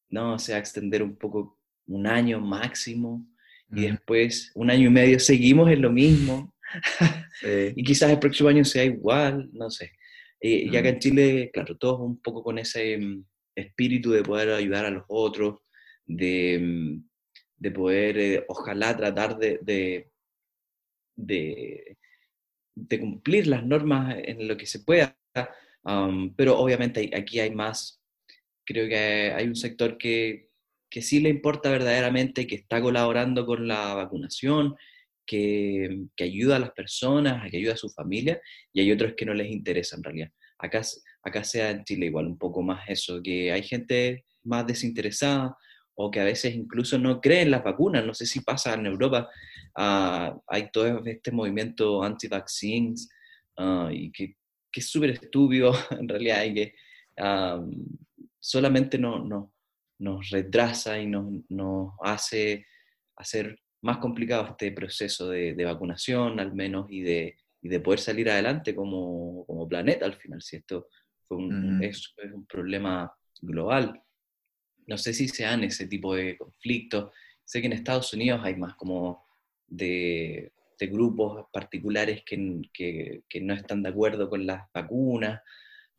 no, 0.08 0.38
se 0.38 0.52
va 0.52 0.58
a 0.58 0.60
extender 0.60 1.02
un 1.02 1.16
poco, 1.16 1.58
un 1.86 2.06
año 2.06 2.40
máximo, 2.40 3.26
y 3.72 3.82
después 3.82 4.50
un 4.56 4.68
año 4.68 4.88
y 4.88 4.90
medio 4.90 5.20
seguimos 5.20 5.70
en 5.70 5.82
lo 5.82 5.90
mismo, 5.90 6.52
y 7.76 7.82
quizás 7.84 8.10
el 8.10 8.18
próximo 8.18 8.48
año 8.48 8.64
sea 8.64 8.84
igual, 8.84 9.48
no 9.52 9.70
sé. 9.70 9.92
Y, 10.40 10.74
acá 10.74 10.88
en 10.88 10.98
Chile, 10.98 11.50
claro, 11.52 11.76
todos 11.76 12.00
un 12.00 12.20
poco 12.20 12.42
con 12.42 12.58
ese 12.58 12.96
mm, 12.96 13.24
espíritu 13.54 14.10
de 14.10 14.22
poder 14.22 14.50
ayudar 14.50 14.86
a 14.86 14.90
los 14.90 15.04
otros, 15.08 15.60
de, 16.06 16.58
mm, 16.60 17.04
de 17.58 17.70
poder, 17.70 18.18
eh, 18.18 18.44
ojalá, 18.48 18.96
tratar 18.96 19.36
de, 19.38 19.60
de, 19.62 20.10
de, 21.14 21.96
cumplir 22.98 23.46
las 23.46 23.64
normas 23.66 24.16
en 24.24 24.48
lo 24.48 24.56
que 24.56 24.66
se 24.66 24.80
pueda, 24.80 25.16
pero 26.36 26.58
obviamente 26.58 27.10
aquí 27.16 27.40
hay 27.40 27.54
más, 27.54 28.02
creo 28.64 28.88
que 28.88 29.32
hay 29.32 29.46
un 29.46 29.56
sector 29.56 29.96
que, 29.98 30.50
que 30.90 31.02
sí 31.02 31.20
le 31.20 31.28
importa 31.30 31.70
verdaderamente, 31.70 32.46
que 32.46 32.56
está 32.56 32.80
colaborando 32.80 33.46
con 33.46 33.66
la 33.66 33.94
vacunación, 33.94 34.76
que, 35.26 36.06
que, 36.16 36.24
ayuda 36.24 36.56
a 36.56 36.60
las 36.60 36.72
personas, 36.72 37.48
que 37.50 37.58
ayuda 37.58 37.74
a 37.74 37.78
su 37.78 37.88
familia, 37.90 38.40
y 38.72 38.80
hay 38.80 38.90
otros 38.92 39.14
que 39.16 39.24
no 39.24 39.34
les 39.34 39.50
interesa 39.50 39.96
en 39.96 40.02
realidad. 40.02 40.30
Acá, 40.58 40.82
acá 41.22 41.44
sea 41.44 41.70
en 41.70 41.84
Chile 41.84 42.06
igual 42.06 42.26
un 42.26 42.38
poco 42.38 42.62
más 42.62 42.88
eso, 42.88 43.22
que 43.22 43.52
hay 43.52 43.62
gente 43.62 44.24
más 44.42 44.66
desinteresada 44.66 45.56
o 45.94 46.10
que 46.10 46.20
a 46.20 46.24
veces 46.24 46.54
incluso 46.54 46.98
no 46.98 47.20
creen 47.20 47.42
en 47.42 47.50
las 47.52 47.64
vacunas. 47.64 48.04
No 48.04 48.14
sé 48.14 48.26
si 48.26 48.40
pasa 48.40 48.74
en 48.74 48.86
Europa, 48.86 49.28
ah, 49.76 50.34
hay 50.48 50.70
todo 50.72 51.04
este 51.04 51.30
movimiento 51.30 52.02
anti-vaccines 52.02 53.08
ah, 53.58 53.90
y 53.92 54.10
que, 54.10 54.36
que 54.70 54.80
es 54.80 54.88
súper 54.88 55.10
estúpido 55.10 55.72
en 55.90 56.08
realidad 56.08 56.44
y 56.44 56.54
que 56.54 56.74
solamente 58.38 58.98
no, 58.98 59.22
no, 59.22 59.52
nos 59.98 60.30
retrasa 60.30 60.98
y 60.98 61.06
nos, 61.06 61.26
nos 61.50 61.92
hace 62.02 62.66
hacer 63.16 63.60
más 63.82 63.98
complicado 63.98 64.46
este 64.50 64.72
proceso 64.72 65.28
de, 65.28 65.64
vacunación, 65.64 66.40
al 66.40 66.54
menos, 66.54 66.86
y 66.90 67.02
de, 67.02 67.36
y 67.62 67.68
de, 67.68 67.80
poder 67.80 68.00
salir 68.00 68.30
adelante 68.30 68.74
como, 68.74 69.44
como, 69.46 69.68
planeta 69.68 70.06
al 70.06 70.14
final, 70.14 70.42
si 70.42 70.56
esto 70.56 70.88
es, 71.80 72.14
un 72.32 72.46
problema 72.46 73.12
global. 73.40 74.02
No 74.86 74.98
sé 74.98 75.12
si 75.12 75.28
se 75.28 75.44
dan 75.44 75.64
ese 75.64 75.86
tipo 75.86 76.14
de 76.14 76.36
conflictos. 76.36 77.12
Sé 77.44 77.60
que 77.60 77.66
en 77.66 77.74
Estados 77.74 78.12
Unidos 78.12 78.40
hay 78.42 78.56
más 78.56 78.74
como 78.74 79.24
de, 79.66 80.52
de 80.80 80.86
grupos 80.86 81.46
particulares 81.52 82.22
que, 82.24 82.62
que, 82.72 83.22
que, 83.28 83.40
no 83.42 83.54
están 83.54 83.82
de 83.82 83.90
acuerdo 83.90 84.28
con 84.30 84.46
las 84.46 84.62
vacunas, 84.72 85.42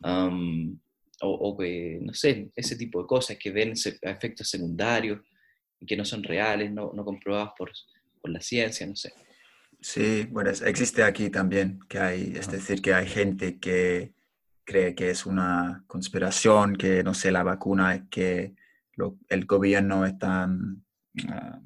o, 0.03 1.29
o, 1.29 1.57
que, 1.57 1.99
no 2.01 2.13
sé, 2.13 2.51
ese 2.55 2.75
tipo 2.75 3.01
de 3.01 3.07
cosas 3.07 3.37
que 3.37 3.51
ven 3.51 3.73
efectos 4.01 4.49
secundarios 4.49 5.19
que 5.85 5.95
no 5.95 6.03
son 6.03 6.23
reales, 6.23 6.71
no, 6.71 6.91
no 6.93 7.05
comprobadas 7.05 7.51
por, 7.57 7.71
por, 8.21 8.31
la 8.31 8.41
ciencia, 8.41 8.85
no 8.85 8.95
sé. 8.95 9.13
Sí, 9.79 10.27
bueno, 10.29 10.49
existe 10.49 11.03
aquí 11.03 11.29
también, 11.29 11.79
que 11.87 11.99
hay, 11.99 12.33
es 12.35 12.51
decir, 12.51 12.81
que 12.81 12.93
hay 12.93 13.07
gente 13.07 13.59
que 13.59 14.13
cree 14.63 14.93
que 14.93 15.09
es 15.09 15.25
una 15.25 15.83
conspiración, 15.87 16.75
que 16.75 17.03
no 17.03 17.13
sé, 17.13 17.31
la 17.31 17.43
vacuna, 17.43 18.07
que 18.09 18.53
el 19.29 19.45
gobierno 19.45 20.05
está, 20.05 20.47
uh, 20.47 21.61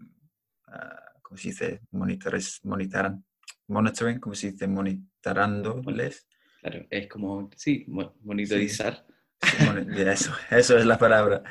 ¿cómo 1.26 1.38
se 1.38 1.50
dice? 1.50 1.82
monitoring, 1.92 3.24
monitoring, 3.68 4.20
¿cómo 4.20 4.36
se 4.36 4.52
dice? 4.52 4.68
Monitorándoles. 4.68 6.28
Claro, 6.62 6.86
es 6.90 7.08
como, 7.08 7.50
sí, 7.56 7.86
monitorizar. 8.22 9.06
Eso, 9.42 10.32
eso 10.52 10.78
es 10.78 10.86
la 10.86 10.98
palabra. 10.98 11.44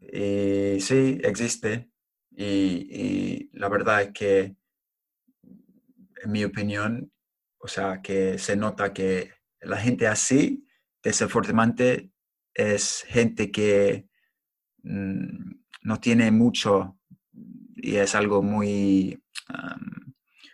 y 0.00 0.80
sí, 0.80 1.20
existe. 1.22 1.88
Y, 2.30 3.48
la 3.52 3.68
verdad 3.68 4.02
es 4.02 4.12
que, 4.12 4.56
en 6.22 6.32
mi 6.32 6.44
opinión, 6.44 7.12
o 7.58 7.68
sea, 7.68 8.00
que 8.02 8.38
se 8.38 8.56
nota 8.56 8.92
que 8.92 9.32
la 9.60 9.76
gente 9.76 10.06
así, 10.06 10.66
desafortunadamente, 11.02 12.10
es 12.54 13.04
gente 13.06 13.50
que 13.50 14.08
mm, 14.82 15.52
no 15.82 16.00
tiene 16.00 16.30
mucho 16.30 16.97
y 17.80 17.96
es 17.96 18.14
algo 18.14 18.42
muy, 18.42 19.22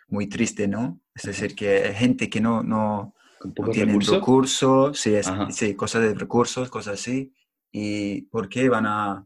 muy 0.07 0.27
triste, 0.27 0.67
¿no? 0.67 1.01
Es 1.13 1.23
decir, 1.23 1.55
que 1.55 1.93
gente 1.93 2.29
que 2.29 2.41
no, 2.41 2.63
no, 2.63 3.13
no 3.43 3.69
tienen 3.69 3.99
recursos, 4.01 4.99
sí, 4.99 5.15
sí, 5.49 5.75
cosas 5.75 6.03
de 6.03 6.13
recursos, 6.13 6.69
cosas 6.69 6.99
así. 6.99 7.33
¿Y 7.71 8.23
por 8.23 8.49
qué 8.49 8.69
van 8.69 8.85
a, 8.85 9.25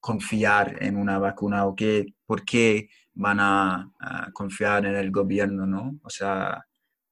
confiar 0.00 0.82
en 0.82 0.96
una 0.98 1.18
vacuna 1.18 1.64
o 1.64 1.74
qué, 1.74 2.14
por 2.26 2.44
qué 2.44 2.90
van 3.14 3.38
a, 3.40 3.90
confiar 4.32 4.84
en 4.86 4.96
el 4.96 5.10
gobierno, 5.10 5.66
no? 5.66 5.98
O 6.02 6.10
sea, 6.10 6.66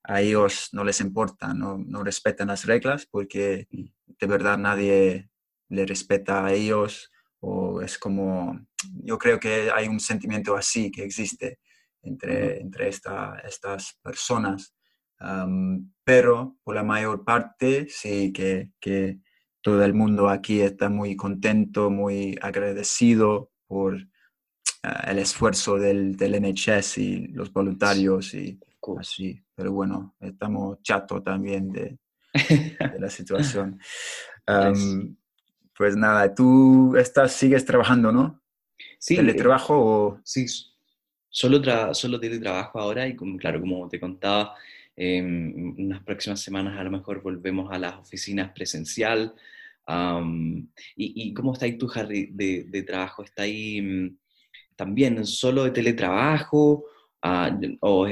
a 0.05 0.21
ellos 0.21 0.69
no 0.73 0.85
les 0.85 1.01
importa, 1.01 1.55
no, 1.55 1.79
no 1.79 2.03
respetan 2.03 2.49
las 2.49 2.67
reglas 2.67 3.07
porque 3.07 3.69
de 3.71 4.27
verdad 4.27 4.59
nadie 4.59 5.31
le 5.69 5.87
respeta 5.87 6.45
a 6.45 6.53
ellos 6.53 7.12
o 7.43 7.81
es 7.83 7.99
como, 7.99 8.59
yo 9.05 9.19
creo 9.19 9.39
que 9.39 9.71
hay 9.71 9.89
un 9.89 10.01
sentimiento 10.01 10.57
así 10.57 10.91
que 10.91 11.05
existe 11.05 11.59
entre, 12.03 12.61
entre 12.61 12.89
esta, 12.89 13.41
estas 13.45 13.99
personas 14.03 14.75
pero 16.05 16.57
por 16.65 16.75
la 16.75 16.83
mayor 16.83 17.25
parte 17.25 17.87
sí 17.89 18.33
que, 18.33 18.71
que, 18.81 19.19
todo 19.65 19.85
el 19.85 19.95
mundo 19.95 20.29
aquí 20.29 20.61
está 20.61 20.89
muy 20.89 21.15
contento, 21.15 21.89
muy 21.89 22.37
agradecido 22.43 23.53
por 23.69 23.97
ah, 24.83 25.05
el 25.09 25.21
esfuerzo 25.21 25.79
del, 25.79 26.17
del, 26.17 26.43
NHS 26.43 26.99
y 26.99 27.29
los 27.29 27.53
voluntarios 27.53 28.35
y 28.35 28.59
así. 28.99 29.41
Pero 29.55 29.71
bueno, 29.71 30.17
estamos 30.19 30.83
chatos 30.83 31.23
también 31.23 31.71
de, 31.71 31.97
de 32.49 32.99
la 32.99 33.09
situación. 33.11 33.79
Pues 35.77 35.97
nada, 35.97 36.35
tú 36.35 36.97
estás, 36.97 37.33
sigues 37.33 37.65
trabajando, 37.65 38.13
¿no? 38.13 38.43
Sí. 38.99 39.17
¿Teletrabajo 39.17 39.75
o...? 39.77 40.21
Sí, 40.25 40.47
solo, 41.29 41.61
tra 41.61 41.95
solo 41.95 42.21
teletrabajo 42.21 42.79
ahora 42.79 43.09
y 43.09 43.17
como, 43.17 43.37
claro, 43.37 43.61
como 43.61 43.89
te 43.89 43.99
contaba, 43.99 44.55
en 44.97 45.75
unas 45.79 46.03
próximas 46.03 46.41
semanas 46.41 46.79
a 46.79 46.85
lo 46.85 46.91
mejor 46.91 47.23
volvemos 47.23 47.73
a 47.73 47.79
las 47.79 47.95
oficinas 47.95 48.53
presencial. 48.53 49.35
y, 50.97 51.35
cómo 51.35 51.53
está 51.55 51.65
ahí 51.65 51.79
tu 51.79 51.91
Harry, 51.95 52.29
de, 52.33 52.85
trabajo? 52.87 53.25
¿Está 53.25 53.43
ahí 53.45 53.81
mm, 53.81 54.17
también 54.77 55.27
solo 55.27 55.65
de 55.65 55.71
teletrabajo? 55.71 56.85
Ah, 57.23 57.57
¿O 57.81 58.07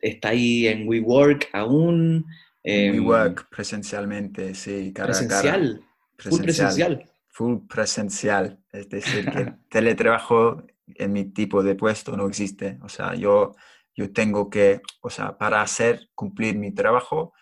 está 0.00 0.28
ahí 0.28 0.66
en 0.66 0.86
WeWork 0.86 1.48
aún? 1.52 2.26
Em, 2.62 2.94
WeWork 2.94 3.48
presencialmente, 3.48 4.54
sí, 4.54 4.92
cara 4.92 5.06
presencial. 5.06 5.85
Presencial. 6.16 6.36
Full 6.36 6.42
presencial. 6.42 7.10
Full 7.28 7.56
presencial. 7.68 8.64
Es 8.72 8.88
decir, 8.88 9.30
que 9.30 9.54
teletrabajo 9.70 10.64
en 10.86 11.12
mi 11.12 11.26
tipo 11.26 11.62
de 11.62 11.74
puesto 11.74 12.16
no 12.16 12.26
existe. 12.26 12.78
O 12.82 12.88
sea, 12.88 13.14
yo 13.14 13.54
yo 13.96 14.12
tengo 14.12 14.50
que, 14.50 14.82
o 15.00 15.10
sea, 15.10 15.36
para 15.38 15.62
hacer 15.62 16.10
cumplir 16.14 16.58
mi 16.58 16.72
trabajo, 16.72 17.32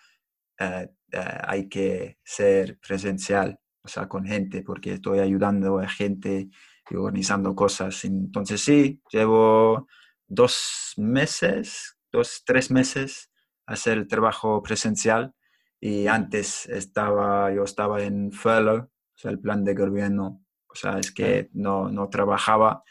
eh, 0.59 0.89
eh, 1.11 1.39
hay 1.43 1.69
que 1.69 2.19
ser 2.23 2.79
presencial, 2.79 3.59
o 3.83 3.89
sea, 3.89 4.09
con 4.09 4.25
gente, 4.25 4.63
porque 4.63 4.95
estoy 4.95 5.19
ayudando 5.19 5.81
a 5.81 5.89
gente 5.89 6.49
y 6.89 6.97
organizando 6.97 7.55
cosas. 7.57 8.05
Entonces 8.05 8.61
sí, 8.61 9.03
llevo 9.11 9.89
dos 10.29 10.95
meses, 10.97 11.99
dos, 12.13 12.43
tres 12.47 12.71
meses 12.71 13.31
hacer 13.67 13.99
el 13.99 14.07
trabajo 14.07 14.63
presencial 14.63 15.35
y 15.81 16.07
antes 16.07 16.67
estaba, 16.67 17.53
yo 17.53 17.65
estaba 17.65 18.03
en 18.03 18.33
furlough, 18.33 18.85
o 18.85 19.17
sea, 19.17 19.31
el 19.31 19.39
plan 19.39 19.65
de 19.65 19.75
gobierno, 19.75 20.45
o 20.67 20.75
sea, 20.75 20.99
es 20.99 21.13
que 21.13 21.51
no, 21.53 21.91
no 21.91 22.09
trabajaba 22.09 22.83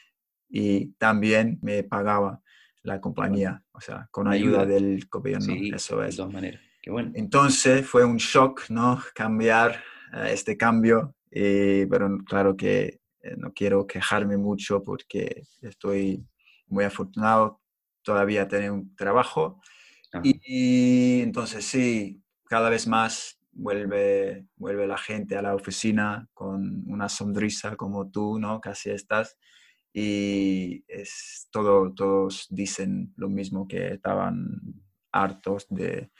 y 0.49 0.93
también 0.93 1.59
me 1.61 1.83
pagaba 1.83 2.41
la 2.83 3.01
compañía, 3.01 3.63
o 3.71 3.81
sea, 3.81 4.07
con 4.11 4.27
ayuda, 4.27 4.65
del 4.65 5.07
gobierno. 5.09 5.53
eso 5.75 6.03
es. 6.03 6.11
De 6.11 6.17
todas 6.17 6.33
maneras. 6.33 6.61
Qué 6.81 6.91
bueno. 6.91 7.11
Entonces 7.15 7.87
fue 7.87 8.03
un 8.05 8.17
shock, 8.17 8.69
¿no? 8.69 9.01
Cambiar 9.15 9.81
eh, 10.13 10.29
este 10.31 10.57
cambio, 10.57 11.15
pero 11.31 12.17
claro 12.25 12.55
que 12.55 12.99
eh, 13.21 13.35
no 13.37 13.53
quiero 13.53 13.87
quejarme 13.87 14.37
mucho 14.37 14.83
porque 14.83 15.43
estoy 15.61 16.27
muy 16.67 16.83
afortunado 16.83 17.61
todavía 18.03 18.47
tener 18.47 18.71
un 18.71 18.95
trabajo. 18.95 19.61
Y, 20.23 21.21
entonces 21.21 21.65
sí, 21.65 22.21
cada 22.47 22.69
vez 22.69 22.87
más 22.87 23.39
vuelve, 23.51 24.47
vuelve 24.55 24.87
la 24.87 24.97
gente 24.97 25.37
a 25.37 25.41
la 25.41 25.55
oficina 25.55 26.27
con 26.33 26.83
una 26.87 27.09
sonrisa 27.09 27.75
como 27.75 28.09
tú, 28.09 28.39
¿no? 28.39 28.59
Casi 28.59 28.89
estás. 28.89 29.37
Y 29.93 30.83
es 30.87 31.47
todo, 31.51 31.93
todos 31.93 32.47
dicen 32.49 33.13
lo 33.15 33.29
mismo, 33.29 33.67
que 33.67 33.93
estaban 33.93 34.59
hartos 35.11 35.67
de, 35.69 36.11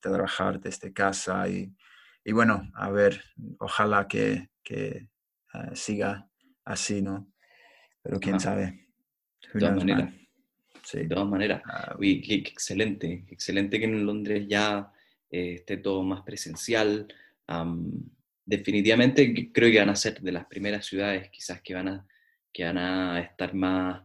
trabajar 0.00 0.60
desde 0.60 0.92
casa. 0.92 1.48
Y, 1.48 1.72
y, 2.24 2.32
bueno, 2.32 2.70
a 2.74 2.90
ver, 2.90 3.22
ojalá 3.58 4.08
que, 4.08 4.50
que 4.62 5.08
ah, 5.52 5.74
siga 5.74 6.28
así, 6.64 7.00
¿no? 7.00 7.32
Pero 8.02 8.18
quién 8.18 8.40
sabe. 8.40 8.88
De 9.54 9.60
todas 9.60 9.76
maneras. 9.76 10.14
De 10.92 11.08
todas 11.08 11.28
maneras. 11.28 11.62
excelente. 12.00 13.24
Excelente 13.28 13.78
que 13.78 13.84
en 13.84 14.04
Londres 14.04 14.46
ya 14.48 14.92
eh, 15.30 15.54
esté 15.54 15.76
todo 15.78 16.02
más 16.02 16.22
presencial. 16.22 17.08
definitivamente 18.44 19.50
creo 19.52 19.70
que 19.70 19.78
van 19.78 19.90
a 19.90 19.96
ser 19.96 20.20
de 20.20 20.32
las 20.32 20.46
primeras 20.46 20.86
ciudades 20.86 21.30
quizás 21.30 21.60
que 21.62 21.74
van 21.74 21.88
a, 21.88 22.06
que 22.52 22.64
van 22.64 22.78
a 22.78 23.20
estar 23.20 23.54
más 23.54 24.02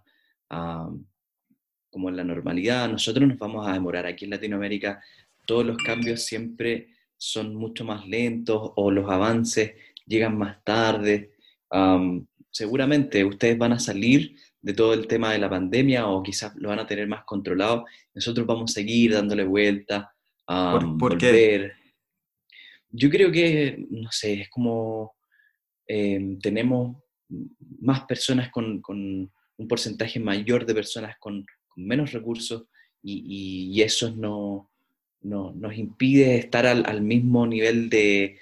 como 1.90 2.10
en 2.10 2.18
la 2.18 2.24
normalidad. 2.24 2.90
Nosotros 2.90 3.28
nos 3.28 3.38
vamos 3.40 3.68
a 3.68 3.74
demorar 3.74 4.06
aquí 4.06 4.26
en 4.26 4.32
Latinoamérica. 4.32 5.02
Todos 5.48 5.66
los 5.66 5.78
cambios 5.78 6.24
siempre 6.24 6.90
son 7.18 7.56
mucho 7.56 7.86
más 7.86 8.08
lentos 8.08 8.72
o 8.76 8.92
los 8.92 9.10
avances 9.10 9.74
llegan 10.06 10.38
más 10.38 10.64
tarde. 10.64 11.32
seguramente 12.52 13.26
ustedes 13.26 13.58
van 13.58 13.74
a 13.74 13.80
salir 13.80 14.36
de 14.62 14.74
todo 14.74 14.94
el 14.94 15.08
tema 15.08 15.32
de 15.32 15.40
la 15.40 15.50
pandemia 15.50 16.08
o 16.08 16.24
quizás 16.24 16.56
lo 16.56 16.70
van 16.70 16.80
a 16.80 16.88
tener 16.88 17.08
más 17.08 17.24
controlado. 17.26 17.86
Nosotros 18.14 18.48
vamos 18.48 18.72
a 18.72 18.74
seguir 18.74 19.14
dándole 19.14 19.44
vuelta 19.44 20.15
¿Por, 20.48 21.18
qué? 21.18 21.72
Yo 22.90 23.10
creo 23.10 23.32
que, 23.32 23.86
no 23.90 24.12
sé, 24.12 24.42
es 24.42 24.50
como 24.50 25.16
em, 25.88 26.40
tenemos 26.40 26.98
más 27.80 28.02
personas 28.06 28.50
con, 28.52 28.82
un 29.58 29.68
porcentaje 29.68 30.20
mayor 30.20 30.66
de 30.66 30.76
personas 30.76 31.16
con, 31.20 31.46
menos 31.78 32.14
recursos 32.14 32.68
y, 33.04 33.82
eso 33.82 34.12
no, 34.16 34.72
nos 35.22 35.78
impide 35.78 36.38
estar 36.38 36.66
al, 36.66 37.02
mismo 37.02 37.46
nivel 37.46 37.90
de, 37.90 38.38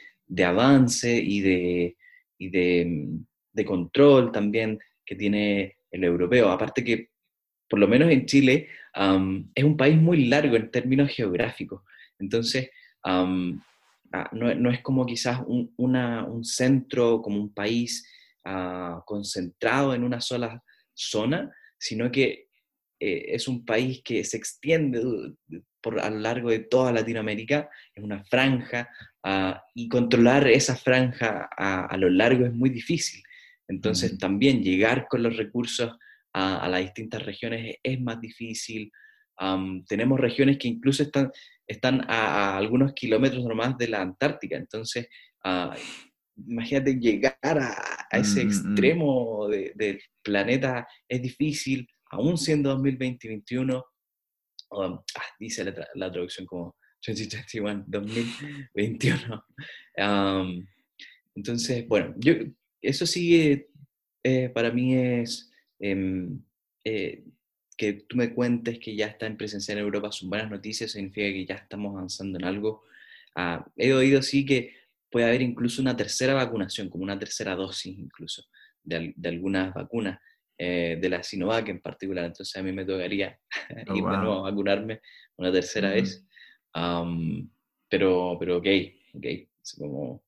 avance 0.45 1.17
y, 1.17 1.41
de, 1.41 1.97
de, 2.37 3.65
control 3.65 4.31
también 4.31 4.79
que 5.05 5.15
tiene 5.15 5.77
el 5.89 6.03
europeo. 6.03 6.49
Aparte 6.49 6.83
que, 6.83 7.09
por 7.67 7.79
lo 7.79 7.87
menos 7.87 8.11
en 8.11 8.25
Chile, 8.25 8.67
es 9.55 9.63
un 9.63 9.77
país 9.77 9.97
muy 9.97 10.25
largo 10.25 10.55
en 10.55 10.69
términos 10.69 11.09
geográficos. 11.09 11.81
Entonces, 12.23 12.69
ah, 13.03 13.25
no, 14.31 14.71
es 14.71 14.81
como 14.81 15.05
quizás 15.05 15.41
un, 15.45 16.43
centro, 16.43 17.21
como 17.21 17.37
un 17.37 17.53
país 17.53 18.07
ah, 18.45 19.01
concentrado 19.05 19.93
en 19.93 20.03
una 20.03 20.21
sola 20.21 20.63
zona, 20.93 21.51
sino 21.77 22.11
que 22.11 22.47
eh, 22.99 23.35
es 23.35 23.47
un 23.47 23.65
país 23.65 24.01
que 24.03 24.23
se 24.23 24.37
extiende 24.37 25.01
por, 25.81 25.99
a 25.99 26.09
lo 26.09 26.19
largo 26.19 26.49
de 26.49 26.59
toda 26.59 26.93
Latinoamérica, 26.93 27.69
es 27.93 28.03
una 28.03 28.23
franja, 28.23 28.89
ah, 29.23 29.61
y 29.75 29.89
controlar 29.89 30.47
esa 30.47 30.75
franja 30.75 31.49
a, 31.57 31.97
lo 31.97 32.09
largo 32.09 32.45
es 32.45 32.53
muy 32.53 32.69
difícil. 32.69 33.21
Entonces, 33.67 34.17
también 34.17 34.63
llegar 34.63 35.07
con 35.09 35.23
los 35.23 35.35
recursos 35.35 35.97
a, 36.33 36.67
las 36.69 36.81
distintas 36.81 37.23
regiones 37.23 37.77
es 37.83 37.99
más 37.99 38.19
difícil. 38.19 38.91
Tenemos 39.87 40.19
regiones 40.19 40.57
que 40.57 40.67
incluso 40.67 41.03
están, 41.03 41.31
están 41.67 42.01
a, 42.09 42.57
algunos 42.57 42.93
kilómetros 42.93 43.43
nomás 43.43 43.77
de 43.77 43.87
la 43.87 44.01
Antártica. 44.01 44.57
Entonces, 44.57 45.07
ah, 45.43 45.75
imagínate 46.47 46.95
llegar 46.95 47.35
a, 47.43 48.07
ese 48.11 48.43
mm, 48.43 48.47
mm, 48.47 48.49
mm. 48.49 48.51
extremo 48.51 49.47
del 49.49 50.01
planeta 50.21 50.87
es 51.07 51.21
difícil, 51.21 51.87
aún 52.11 52.37
siendo 52.37 52.77
2020-2021. 52.77 53.83
Um, 54.71 54.99
ah, 55.15 55.21
dice 55.39 55.63
la, 55.65 56.11
traducción 56.11 56.47
como 56.47 56.75
2021, 57.05 57.85
2021. 57.87 59.45
entonces, 61.35 61.87
bueno, 61.87 62.15
yo, 62.17 62.33
eso 62.81 63.05
sí 63.05 63.67
eh, 64.23 64.49
para 64.49 64.71
mí 64.71 64.95
es 64.95 65.51
em, 65.79 66.41
eh, 66.85 67.23
que 67.75 67.93
tú 67.93 68.17
me 68.17 68.33
cuentes 68.33 68.79
que 68.79 68.95
ya 68.95 69.07
está 69.07 69.25
en 69.25 69.37
presencia 69.37 69.73
en 69.73 69.79
Europa 69.79 70.11
son 70.11 70.29
buenas 70.29 70.49
noticias, 70.49 70.91
significa 70.91 71.27
que 71.27 71.45
ya 71.45 71.55
estamos 71.55 71.95
avanzando 71.95 72.37
en 72.39 72.45
algo. 72.45 72.83
Ah, 73.35 73.65
he 73.75 73.93
oído 73.93 74.21
sí 74.21 74.45
que 74.45 74.75
puede 75.09 75.27
haber 75.27 75.41
incluso 75.41 75.81
una 75.81 75.95
tercera 75.95 76.33
vacunación, 76.33 76.89
como 76.89 77.03
una 77.03 77.17
tercera 77.17 77.55
dosis 77.55 77.97
incluso, 77.97 78.43
de, 78.83 79.13
algunas 79.25 79.73
vacunas, 79.73 80.19
eh, 80.57 80.97
de 80.99 81.09
la 81.09 81.23
Sinovac 81.23 81.69
en 81.69 81.81
particular. 81.81 82.25
Entonces 82.25 82.55
a 82.55 82.63
mí 82.63 82.71
me 82.71 82.85
tocaría 82.85 83.39
oh, 83.87 83.95
ir 83.95 84.03
de 84.03 84.17
nuevo 84.17 84.39
a 84.39 84.51
vacunarme 84.51 85.01
una 85.37 85.51
tercera 85.51 85.91
vez. 85.91 86.25
pero, 87.89 88.37
pero 88.39 88.57
ok, 88.57 88.67
ok, 89.13 89.25
como 89.77 90.23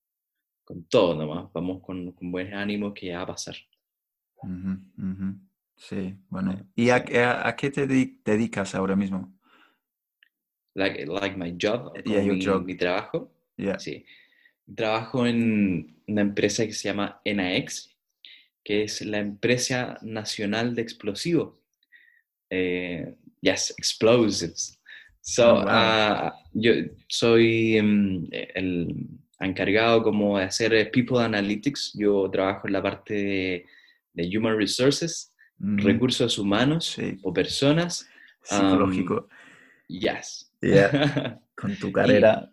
con 0.63 0.85
todo 0.85 1.15
nomás, 1.15 1.51
vamos 1.53 1.81
con, 1.83 2.11
con 2.13 2.31
buenos 2.31 2.53
ánimos 2.53 2.93
que 2.93 3.07
ya 3.07 3.17
va 3.17 3.23
a 3.23 3.27
pasar. 3.27 3.55
Sí, 5.77 6.15
bueno. 6.29 6.67
¿Y 6.75 6.89
a, 6.89 7.03
a, 7.45 7.55
qué 7.55 7.69
te 7.69 7.85
dedicas 7.85 8.75
ahora 8.75 8.95
mismo? 8.95 9.33
Like, 10.73 11.05
like 11.05 11.37
my 11.37 11.55
job, 11.59 11.93
mi, 12.05 12.61
mi, 12.65 12.75
trabajo. 12.75 13.31
Sí. 13.77 14.05
Trabajo 14.73 15.25
en 15.25 16.01
una 16.07 16.21
empresa 16.21 16.65
que 16.65 16.73
se 16.73 16.89
llama 16.89 17.21
NAX, 17.25 17.95
que 18.63 18.83
es 18.83 19.01
la 19.01 19.19
empresa 19.19 19.97
nacional 20.01 20.75
de 20.75 20.81
explosivos. 20.81 21.53
Eh, 22.49 23.15
yes, 23.41 23.73
explosives. 23.77 24.79
So, 25.21 25.63
oh, 25.65 26.31
yo 26.53 26.73
soy 27.07 27.77
em, 27.77 28.27
el 28.31 29.07
encargado 29.39 30.03
como 30.03 30.37
de 30.37 30.45
hacer 30.45 30.91
people 30.91 31.19
analytics. 31.19 31.93
Yo 31.95 32.29
trabajo 32.29 32.67
en 32.67 32.73
la 32.73 32.81
parte 32.81 33.13
de, 33.13 33.65
de 34.13 34.37
human 34.37 34.57
resources 34.57 35.34
recursos 35.59 36.37
humanos 36.37 36.97
o 37.23 37.33
personas. 37.33 38.07
Psicológico. 38.41 39.27
yes. 39.87 40.51
Con 41.55 41.75
tu 41.77 41.91
carrera. 41.91 42.51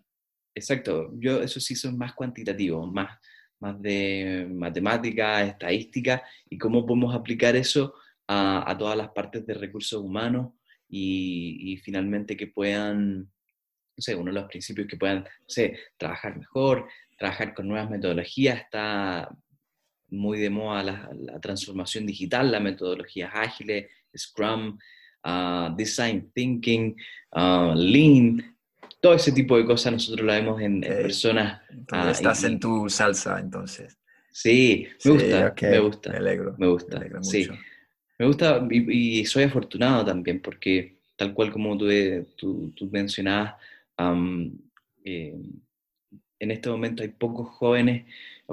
exacto. 0.54 1.12
Yo 1.18 1.42
eso 1.42 1.60
sí 1.60 1.74
soy 1.74 1.92
más 1.92 2.14
cuantitativo, 2.14 2.86
más, 2.86 3.18
más 3.60 3.80
de 3.80 4.46
matemática, 4.50 5.44
estadística 5.44 6.22
y 6.48 6.58
cómo 6.58 6.86
podemos 6.86 7.14
aplicar 7.14 7.56
eso 7.56 7.94
a, 8.26 8.70
a 8.70 8.78
todas 8.78 8.96
las 8.96 9.10
partes 9.10 9.44
de 9.46 9.54
recursos 9.54 10.00
humanos 10.00 10.52
y, 10.88 11.72
y, 11.72 11.76
finalmente 11.78 12.36
que 12.36 12.48
puedan, 12.48 13.20
no 13.20 13.98
sé, 13.98 14.14
uno 14.14 14.30
de 14.30 14.40
los 14.40 14.48
principios 14.48 14.86
que 14.86 14.98
puedan, 14.98 15.20
no 15.20 15.48
sé, 15.48 15.78
trabajar 15.96 16.38
mejor, 16.38 16.86
trabajar 17.16 17.54
con 17.54 17.66
nuevas 17.66 17.88
metodologías, 17.88 18.60
está 18.60 19.30
muy 20.12 20.38
de 20.38 20.50
moda 20.50 20.82
la, 20.82 21.40
transformación 21.40 22.06
digital, 22.06 22.52
las 22.52 22.62
metodologías 22.62 23.30
ágiles, 23.34 23.90
Scrum, 24.16 24.78
ah, 25.24 25.74
Design 25.76 26.30
Thinking, 26.34 26.94
uh, 27.32 27.74
Lean, 27.74 28.56
todo 29.00 29.14
ese 29.14 29.32
tipo 29.32 29.56
de 29.56 29.64
cosas 29.64 29.94
nosotros 29.94 30.24
lo 30.24 30.32
vemos 30.32 30.60
en, 30.60 30.82
personas. 30.82 31.62
Uh, 31.90 32.08
estás 32.08 32.44
en 32.44 32.60
tu 32.60 32.88
salsa, 32.88 33.40
entonces. 33.40 33.98
Sí, 34.30 34.86
me 35.04 35.10
gusta, 35.10 35.54
me 35.62 35.78
gusta. 35.80 36.10
Me 36.10 36.16
alegro. 36.18 36.54
Me 36.58 36.66
gusta, 36.68 37.00
me 37.00 37.24
sí. 37.24 37.48
Me 38.18 38.26
gusta 38.26 38.66
y, 38.70 39.24
soy 39.24 39.44
afortunado 39.44 40.04
también 40.04 40.40
porque 40.40 40.98
tal 41.16 41.34
cual 41.34 41.50
como 41.50 41.76
tú, 41.76 41.88
tú, 42.36 42.72
tú 42.76 42.88
mencionabas, 42.90 43.54
eh, 45.04 45.36
en 46.38 46.50
este 46.50 46.68
momento 46.68 47.02
hay 47.02 47.08
pocos 47.08 47.48
jóvenes 47.48 48.06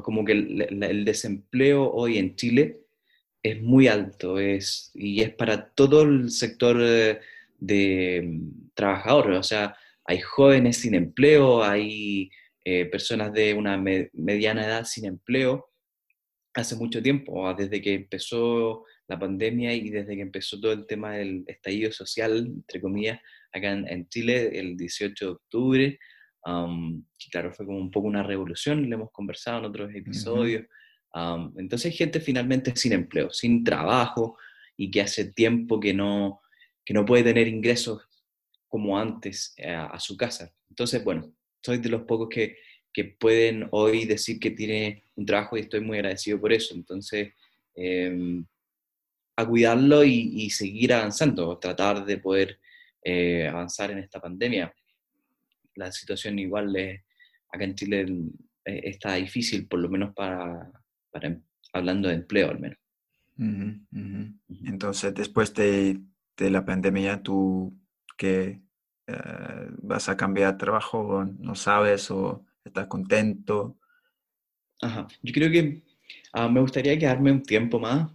como 0.03 0.25
que 0.25 0.33
el, 0.33 1.05
desempleo 1.05 1.89
hoy 1.91 2.17
en 2.17 2.35
Chile 2.35 2.81
es 3.43 3.61
muy 3.61 3.87
alto 3.87 4.39
es, 4.39 4.91
y 4.93 5.21
es 5.21 5.33
para 5.33 5.69
todo 5.69 6.03
el 6.03 6.31
sector 6.31 6.77
eh, 6.81 7.19
de, 7.57 8.21
mm, 8.25 8.71
trabajadores, 8.73 9.39
o 9.39 9.43
sea, 9.43 9.75
hay 10.05 10.19
jóvenes 10.19 10.77
sin 10.77 10.95
empleo, 10.95 11.63
hay 11.63 12.31
eh, 12.65 12.85
personas 12.85 13.31
de 13.33 13.53
una 13.53 13.77
mediana 13.77 14.65
edad 14.65 14.85
sin 14.85 15.05
empleo 15.05 15.69
hace 16.53 16.75
mucho 16.75 17.01
tiempo, 17.01 17.53
desde 17.53 17.81
que 17.81 17.93
empezó 17.93 18.85
la 19.07 19.19
pandemia 19.19 19.73
y 19.73 19.89
desde 19.89 20.15
que 20.15 20.21
empezó 20.21 20.59
todo 20.59 20.73
el 20.73 20.85
tema 20.85 21.13
del 21.13 21.43
estallido 21.47 21.91
social, 21.91 22.37
entre 22.47 22.81
comillas, 22.81 23.19
acá 23.51 23.71
en 23.71 24.07
Chile, 24.09 24.59
el 24.59 24.75
18 24.77 25.25
de 25.25 25.31
octubre, 25.31 25.99
claro, 26.43 27.53
fue 27.53 27.65
como 27.65 27.77
un 27.77 27.91
poco 27.91 28.07
una 28.07 28.23
revolución, 28.23 28.89
lo 28.89 28.95
hemos 28.95 29.11
conversado 29.11 29.59
en 29.59 29.65
otros 29.65 29.93
episodios. 29.93 30.65
entonces 31.57 31.91
hay 31.91 31.97
gente 31.97 32.19
finalmente 32.19 32.75
sin 32.75 32.93
empleo, 32.93 33.29
sin 33.31 33.63
trabajo 33.63 34.37
y 34.77 34.89
que 34.89 35.01
hace 35.01 35.33
tiempo 35.33 35.79
que 35.79 35.93
no, 35.93 36.41
que 36.85 36.93
no 36.93 37.05
puede 37.05 37.23
tener 37.23 37.47
ingresos 37.47 38.01
como 38.69 38.97
antes 38.97 39.53
eh, 39.57 39.73
a, 39.73 39.99
su 39.99 40.15
casa. 40.15 40.53
Entonces, 40.69 41.03
bueno, 41.03 41.33
soy 41.61 41.79
de 41.79 41.89
los 41.89 42.03
pocos 42.03 42.29
que, 42.29 42.57
que 42.93 43.03
pueden 43.03 43.67
hoy 43.71 44.05
decir 44.05 44.39
que 44.39 44.51
tiene 44.51 45.03
un 45.15 45.25
trabajo 45.25 45.57
y 45.57 45.61
estoy 45.61 45.81
muy 45.81 45.97
agradecido 45.97 46.39
por 46.39 46.53
eso. 46.53 46.75
Entonces, 46.75 47.33
em, 47.75 48.45
a 49.35 49.45
cuidarlo 49.45 50.03
y, 50.03 50.49
seguir 50.49 50.93
avanzando, 50.93 51.57
tratar 51.57 52.05
de 52.05 52.17
poder 52.17 52.59
eh, 53.03 53.47
avanzar 53.47 53.91
en 53.91 53.99
esta 53.99 54.19
pandemia. 54.19 54.73
La 55.79 55.91
situación 55.91 56.37
igual 56.37 56.75
es, 56.75 57.01
acá 57.51 57.63
en 57.63 57.75
Chile 57.75 58.05
eh, 58.65 58.81
está 58.83 59.15
difícil, 59.15 59.67
por 59.67 59.79
lo 59.79 59.89
menos 59.89 60.13
para, 60.13 60.71
para 61.09 61.39
hablando 61.73 62.09
de 62.09 62.15
empleo 62.15 62.49
al 62.49 62.59
menos. 62.59 62.77
Entonces, 64.65 65.15
después 65.15 65.53
de, 65.53 66.01
de, 66.35 66.49
la 66.49 66.65
pandemia, 66.65 67.23
¿tú 67.23 67.73
qué 68.17 68.61
eh, 69.07 69.67
vas 69.81 70.09
a 70.09 70.17
cambiar 70.17 70.51
de 70.51 70.57
trabajo 70.57 70.99
o 70.99 71.23
no 71.23 71.55
sabes 71.55 72.11
o 72.11 72.45
estás 72.65 72.87
contento? 72.87 73.77
Ajá. 74.81 75.07
Yo 75.23 75.33
creo 75.33 75.49
que 75.49 75.83
ah, 76.33 76.49
me 76.49 76.59
gustaría 76.59 76.99
quedarme 76.99 77.31
un 77.31 77.43
tiempo 77.43 77.79
más 77.79 78.11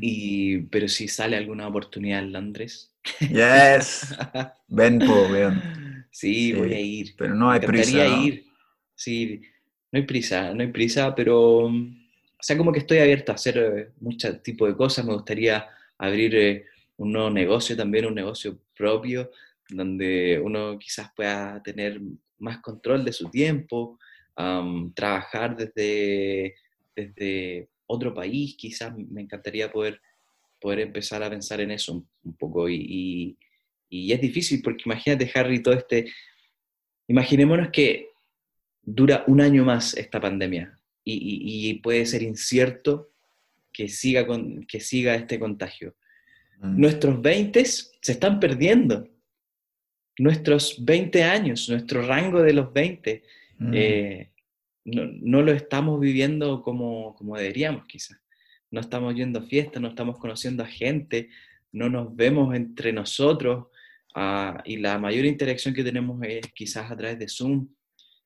y, 0.00 0.58
pero 0.62 0.88
si 0.88 1.06
sale 1.06 1.36
alguna 1.36 1.68
oportunidad 1.68 2.20
en 2.20 2.32
Londres. 2.32 2.92
Yes. 3.20 4.16
Ven, 4.68 4.98
po, 4.98 5.28
ven. 5.28 5.99
Sí, 6.10 6.52
voy 6.52 6.74
a 6.74 6.80
ir. 6.80 7.14
Pero 7.16 7.34
no 7.34 7.50
hay 7.50 7.60
prisa. 7.60 8.08
¿no? 8.08 8.24
ir. 8.24 8.44
Sí, 8.94 9.40
no 9.92 9.98
hay 9.98 10.06
prisa, 10.06 10.54
no 10.54 10.62
hay 10.62 10.68
prisa, 10.68 11.14
pero. 11.14 11.66
O 11.66 12.42
sea, 12.42 12.56
como 12.56 12.72
que 12.72 12.78
estoy 12.80 12.98
abierto 12.98 13.32
a 13.32 13.34
hacer 13.34 13.58
eh, 13.58 13.88
muchos 14.00 14.42
tipos 14.42 14.68
de 14.68 14.76
cosas. 14.76 15.04
Me 15.04 15.12
gustaría 15.12 15.66
abrir 15.98 16.34
eh, 16.34 16.64
un 16.96 17.12
nuevo 17.12 17.30
negocio 17.30 17.76
también, 17.76 18.06
un 18.06 18.14
negocio 18.14 18.58
propio, 18.74 19.30
donde 19.68 20.40
uno 20.42 20.78
quizás 20.78 21.10
pueda 21.14 21.62
tener 21.62 22.00
más 22.38 22.58
control 22.58 23.04
de 23.04 23.12
su 23.12 23.28
tiempo, 23.28 23.98
trabajar 24.94 25.54
desde, 25.56 26.54
desde 26.96 27.68
otro 27.86 28.14
país, 28.14 28.56
quizás 28.56 28.94
me 28.96 29.20
encantaría 29.22 29.70
poder, 29.70 30.00
poder 30.60 30.80
empezar 30.80 31.22
a 31.22 31.30
pensar 31.30 31.60
en 31.60 31.70
eso 31.72 32.04
un, 32.22 32.36
poco. 32.36 32.68
Y, 32.68 32.76
y, 32.76 33.38
es 33.90 34.20
difícil 34.20 34.62
porque 34.62 34.84
imagínate, 34.86 35.30
Harry, 35.34 35.62
todo 35.62 35.74
este... 35.74 36.12
Imaginémonos 37.08 37.70
que 37.70 38.08
dura 38.82 39.24
un 39.26 39.40
año 39.40 39.64
más 39.64 39.96
esta 39.96 40.20
pandemia 40.20 40.78
y, 41.04 41.68
y 41.70 41.74
puede 41.74 42.06
ser 42.06 42.22
incierto 42.22 43.10
que 43.72 43.88
siga, 43.88 44.26
con, 44.26 44.64
que 44.64 44.80
siga 44.80 45.14
este 45.14 45.38
contagio. 45.38 45.96
Mm. 46.60 46.80
Nuestros 46.80 47.20
20 47.20 47.64
se 47.64 48.12
están 48.12 48.40
perdiendo. 48.40 49.08
Nuestros 50.18 50.84
20 50.84 51.22
años, 51.22 51.68
nuestro 51.68 52.02
rango 52.02 52.42
de 52.42 52.52
los 52.52 52.72
20, 52.72 53.22
no, 54.84 55.42
lo 55.42 55.52
estamos 55.52 55.98
viviendo 55.98 56.62
como, 56.62 57.14
como 57.14 57.36
deberíamos 57.36 57.86
quizás. 57.86 58.18
No 58.70 58.80
estamos 58.80 59.14
yendo 59.14 59.38
a 59.38 59.42
fiestas, 59.42 59.80
no 59.80 59.88
estamos 59.88 60.18
conociendo 60.18 60.62
a 60.62 60.66
gente, 60.66 61.30
no 61.72 61.88
nos 61.88 62.14
vemos 62.14 62.54
entre 62.54 62.92
nosotros 62.92 63.68
ah, 64.14 64.62
y 64.64 64.76
la 64.76 64.98
mayor 64.98 65.24
interacción 65.24 65.74
que 65.74 65.84
tenemos 65.84 66.20
es 66.22 66.46
quizás 66.54 66.90
a 66.90 66.96
través 66.96 67.18
de 67.18 67.28
Zoom 67.28 67.68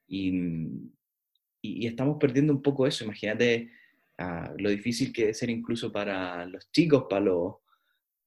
y, 0.06 0.32
y, 1.62 1.86
estamos 1.86 2.16
perdiendo 2.18 2.52
un 2.52 2.62
poco 2.62 2.86
eso. 2.86 3.04
Imagínate 3.04 3.70
ah, 4.18 4.52
lo 4.58 4.70
difícil 4.70 5.12
que 5.12 5.22
debe 5.22 5.34
ser 5.34 5.50
incluso 5.50 5.92
para 5.92 6.46
los 6.46 6.70
chicos, 6.70 7.06
para 7.08 7.24
los, 7.24 7.54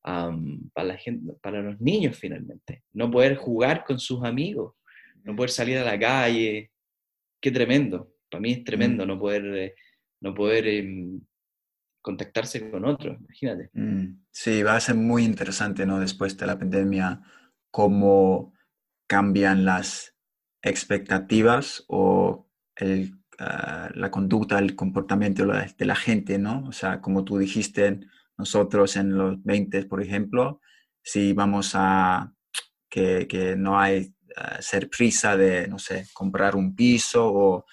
para, 0.01 0.87
la 0.87 0.97
gente, 0.97 1.33
para 1.41 1.61
los 1.61 1.79
niños 1.79 2.17
finalmente. 2.17 2.83
No 2.93 3.09
poder 3.11 3.35
jugar 3.35 3.85
con 3.85 3.99
sus 3.99 4.23
amigos, 4.23 4.75
no 5.23 5.35
poder 5.35 5.49
salir 5.49 5.77
a 5.77 5.83
la 5.83 5.99
calle. 5.99 6.71
Qué 7.39 7.51
tremendo 7.51 8.17
para 8.29 8.41
mí 8.41 8.51
es 8.51 8.63
tremendo 8.63 9.05
mm. 9.05 9.07
no 9.07 9.19
poder, 9.19 9.45
eh, 9.55 9.75
no 10.21 10.33
poder 10.33 10.67
em, 10.67 11.21
contactarse 12.01 12.69
con 12.69 12.85
otros, 12.85 13.17
imagínate. 13.19 13.69
Mm, 13.73 14.21
sí, 14.31 14.63
va 14.63 14.75
a 14.75 14.79
ser 14.79 14.95
muy 14.95 15.23
interesante, 15.23 15.85
¿no? 15.85 15.99
Después 15.99 16.37
de 16.37 16.45
la 16.45 16.57
pandemia, 16.57 17.21
cómo 17.77 18.55
cambian 19.05 19.63
las 19.63 20.15
expectativas 20.63 21.85
o 21.87 22.49
ah, 23.37 23.91
la 23.93 24.09
conducta, 24.09 24.57
el 24.57 24.75
comportamiento 24.75 25.45
de 25.45 25.85
la 25.85 25.95
gente, 25.95 26.39
¿no? 26.39 26.65
O 26.67 26.71
sea, 26.71 27.01
como 27.01 27.23
tú 27.23 27.37
dijiste, 27.37 27.99
nosotros 28.35 28.95
en 28.95 29.15
los 29.15 29.43
20, 29.43 29.85
por 29.85 30.01
ejemplo, 30.01 30.59
si 31.03 31.33
vamos 31.33 31.73
a 31.75 32.33
que, 32.89 33.27
que 33.27 33.55
no 33.55 33.79
hay 33.79 34.11
uh, 34.35 34.59
ser 34.59 34.89
prisa 34.89 35.37
de, 35.37 35.67
no 35.67 35.77
sé, 35.77 36.07
comprar 36.13 36.55
un 36.55 36.75
piso 36.75 37.31
o 37.31 37.65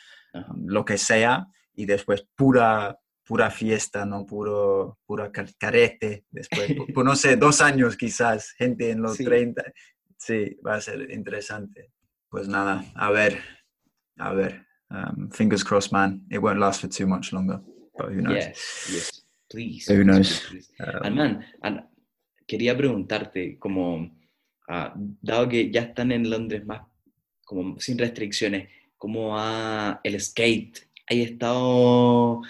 lo 0.67 0.85
que 0.85 0.99
sea, 0.99 1.47
y 1.73 1.87
después 1.87 2.29
pura, 2.37 2.99
pura 3.25 3.51
fiesta, 3.51 4.05
¿no? 4.05 4.27
Puro, 4.27 4.99
pura 5.07 5.33
carete, 5.33 6.27
después, 6.31 6.67
por, 6.95 7.07
no 7.07 7.17
sé, 7.17 7.37
dos 7.37 7.63
años 7.63 7.97
quizás, 7.97 8.53
gente 8.53 8.91
en 8.91 9.01
los 9.01 9.17
30. 9.17 9.63
Sí, 10.25 10.57
va 10.67 10.77
a 10.77 10.81
ser 10.81 11.11
interesante. 11.11 11.93
Pues 12.31 12.49
nada, 12.49 12.83
a 12.95 13.11
ver, 13.11 13.43
a 14.17 14.33
ver. 14.33 14.67
Um, 14.89 15.31
fingers 15.31 15.63
crossed, 15.63 15.93
man. 15.93 16.25
It 16.31 16.39
won't 16.39 16.59
last 16.59 16.81
for 16.81 16.89
too 16.89 17.07
much 17.07 17.31
longer, 17.31 17.61
but 17.95 18.07
who 18.07 18.23
knows? 18.23 18.37
Yes, 18.37 18.89
yes, 18.91 19.27
please. 19.51 19.93
Who 19.93 20.03
knows? 20.03 20.43
Um, 21.03 21.81
quería 22.47 22.75
preguntarte, 22.75 23.59
como, 23.59 24.17
ah, 24.67 24.95
dado 24.97 25.47
que 25.47 25.71
ya 25.71 25.83
están 25.83 26.11
en 26.11 26.31
Londres 26.31 26.65
más, 26.65 26.87
como 27.45 27.79
sin 27.79 27.99
restricciones, 27.99 28.71
cómo 28.97 29.35
va 29.35 30.01
el 30.03 30.19
skate. 30.19 30.89
Hay 31.07 31.21
estado, 31.21 32.41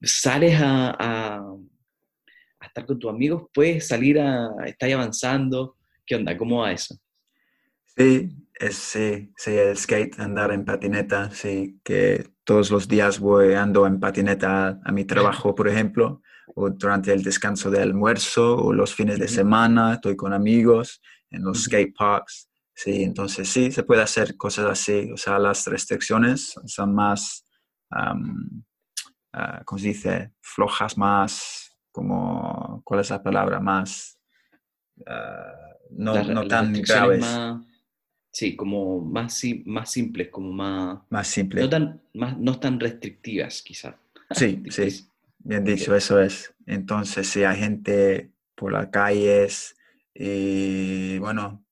sales 0.00 0.58
a, 0.58 1.44
estar 2.62 2.86
con 2.86 2.98
tus 2.98 3.10
amigos, 3.10 3.42
puedes 3.52 3.86
salir 3.86 4.18
a, 4.18 4.54
estar 4.64 4.90
avanzando. 4.90 5.76
¿Qué 6.06 6.14
onda? 6.14 6.34
¿Cómo 6.34 6.60
va 6.60 6.72
eso? 6.72 6.98
Sí, 7.96 8.30
es, 8.54 8.76
sí, 8.76 9.32
sí, 9.36 9.50
el 9.56 9.76
skate, 9.76 10.18
andar 10.20 10.52
en 10.52 10.64
patineta, 10.64 11.30
sí, 11.30 11.80
que 11.82 12.30
todos 12.44 12.70
los 12.70 12.88
días 12.88 13.18
voy 13.18 13.54
ando 13.54 13.86
en 13.86 14.00
patineta 14.00 14.80
a 14.84 14.92
mi 14.92 15.04
trabajo, 15.04 15.54
por 15.54 15.68
ejemplo, 15.68 16.22
o 16.54 16.70
durante 16.70 17.12
el 17.12 17.22
descanso 17.22 17.70
de 17.70 17.80
almuerzo, 17.80 18.56
o 18.56 18.72
los 18.72 18.94
fines 18.94 19.18
de 19.18 19.28
semana, 19.28 19.94
estoy 19.94 20.16
con 20.16 20.32
amigos 20.32 21.00
en 21.30 21.42
los 21.44 21.64
skate 21.64 21.94
parks. 21.96 22.48
Sí, 22.74 23.02
entonces 23.02 23.48
sí, 23.48 23.70
se 23.70 23.82
puede 23.82 24.02
hacer 24.02 24.36
cosas 24.36 24.66
así. 24.66 25.10
O 25.12 25.16
sea, 25.16 25.38
las 25.38 25.66
restricciones 25.66 26.54
son 26.64 26.94
más, 26.94 27.44
um, 27.90 28.62
¿cómo 29.64 29.78
se 29.78 29.88
dice? 29.88 30.32
Flojas, 30.40 30.96
más, 30.96 31.76
como, 31.92 32.80
¿cuál 32.84 33.00
es 33.00 33.10
la 33.10 33.22
palabra? 33.22 33.60
Más, 33.60 34.18
no, 35.90 36.24
no 36.24 36.48
tan 36.48 36.72
graves. 36.72 37.26
Sí, 38.30 38.56
como 38.56 39.00
más, 39.00 39.42
más 39.64 39.90
simples, 39.90 40.28
como 40.28 40.52
más... 40.52 41.00
Más 41.10 41.26
simples. 41.28 41.64
No 41.64 41.70
tan, 41.70 42.00
más, 42.14 42.38
no 42.38 42.58
tan 42.58 42.78
restrictivas, 42.78 43.62
quizás. 43.62 43.94
Sí, 44.30 44.62
sí, 44.70 45.06
bien 45.38 45.64
dicho, 45.64 45.94
eso 45.94 46.20
es. 46.20 46.54
Entonces, 46.66 47.28
si 47.28 47.44
hay 47.44 47.58
gente 47.58 48.30
por 48.54 48.72
las 48.72 48.88
calles 48.88 49.76
y, 50.14 51.18
bueno, 51.18 51.64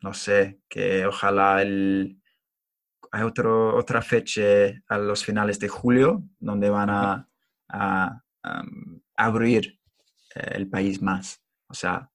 no 0.00 0.14
sé, 0.14 0.60
que 0.68 1.06
ojalá 1.06 1.62
el, 1.62 2.20
hay 3.10 3.22
otro, 3.22 3.76
otra 3.76 4.02
fecha 4.02 4.42
a 4.88 4.98
los 4.98 5.24
finales 5.24 5.58
de 5.58 5.68
julio 5.68 6.22
donde 6.38 6.70
van 6.70 6.90
a, 6.90 7.28
abrir 9.18 9.80
eh, 10.34 10.50
el 10.54 10.68
país 10.68 11.02
más, 11.02 11.42
o 11.68 11.74
sea, 11.74 12.10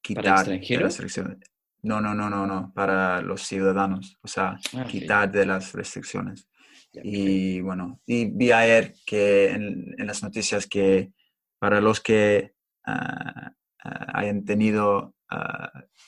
quitar 0.00 0.24
¿Para 0.24 0.36
las 0.36 0.48
restricciones. 0.48 1.38
No, 1.82 2.00
no, 2.00 2.14
no, 2.14 2.28
no, 2.28 2.46
no, 2.46 2.72
para 2.74 3.20
los 3.22 3.42
ciudadanos, 3.42 4.18
o 4.22 4.28
sea, 4.28 4.58
ah, 4.76 4.84
quitar 4.84 5.30
de 5.30 5.46
las 5.46 5.72
restricciones. 5.72 6.48
y 6.92 7.60
bueno, 7.60 8.00
y 8.06 8.24
vi 8.26 8.50
ayer 8.50 8.94
que 9.06 9.50
en, 9.50 9.94
las 9.98 10.22
noticias 10.22 10.66
que 10.66 11.12
para 11.58 11.80
los 11.80 12.00
que 12.00 12.54
ah, 12.84 13.52
ah, 13.84 14.06
hayan 14.14 14.44
tenido 14.44 15.14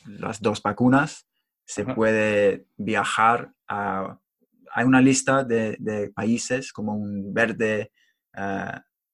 las 0.07 0.41
dos 0.41 0.63
vacunas, 0.63 1.29
se 1.65 1.85
puede 1.85 2.67
viajar 2.77 3.53
a... 3.69 4.19
Hay 4.73 4.85
una 4.87 5.01
lista 5.01 5.45
de, 5.45 6.11
países 6.15 6.73
como 6.73 6.95
un 6.95 7.35
verde, 7.35 7.93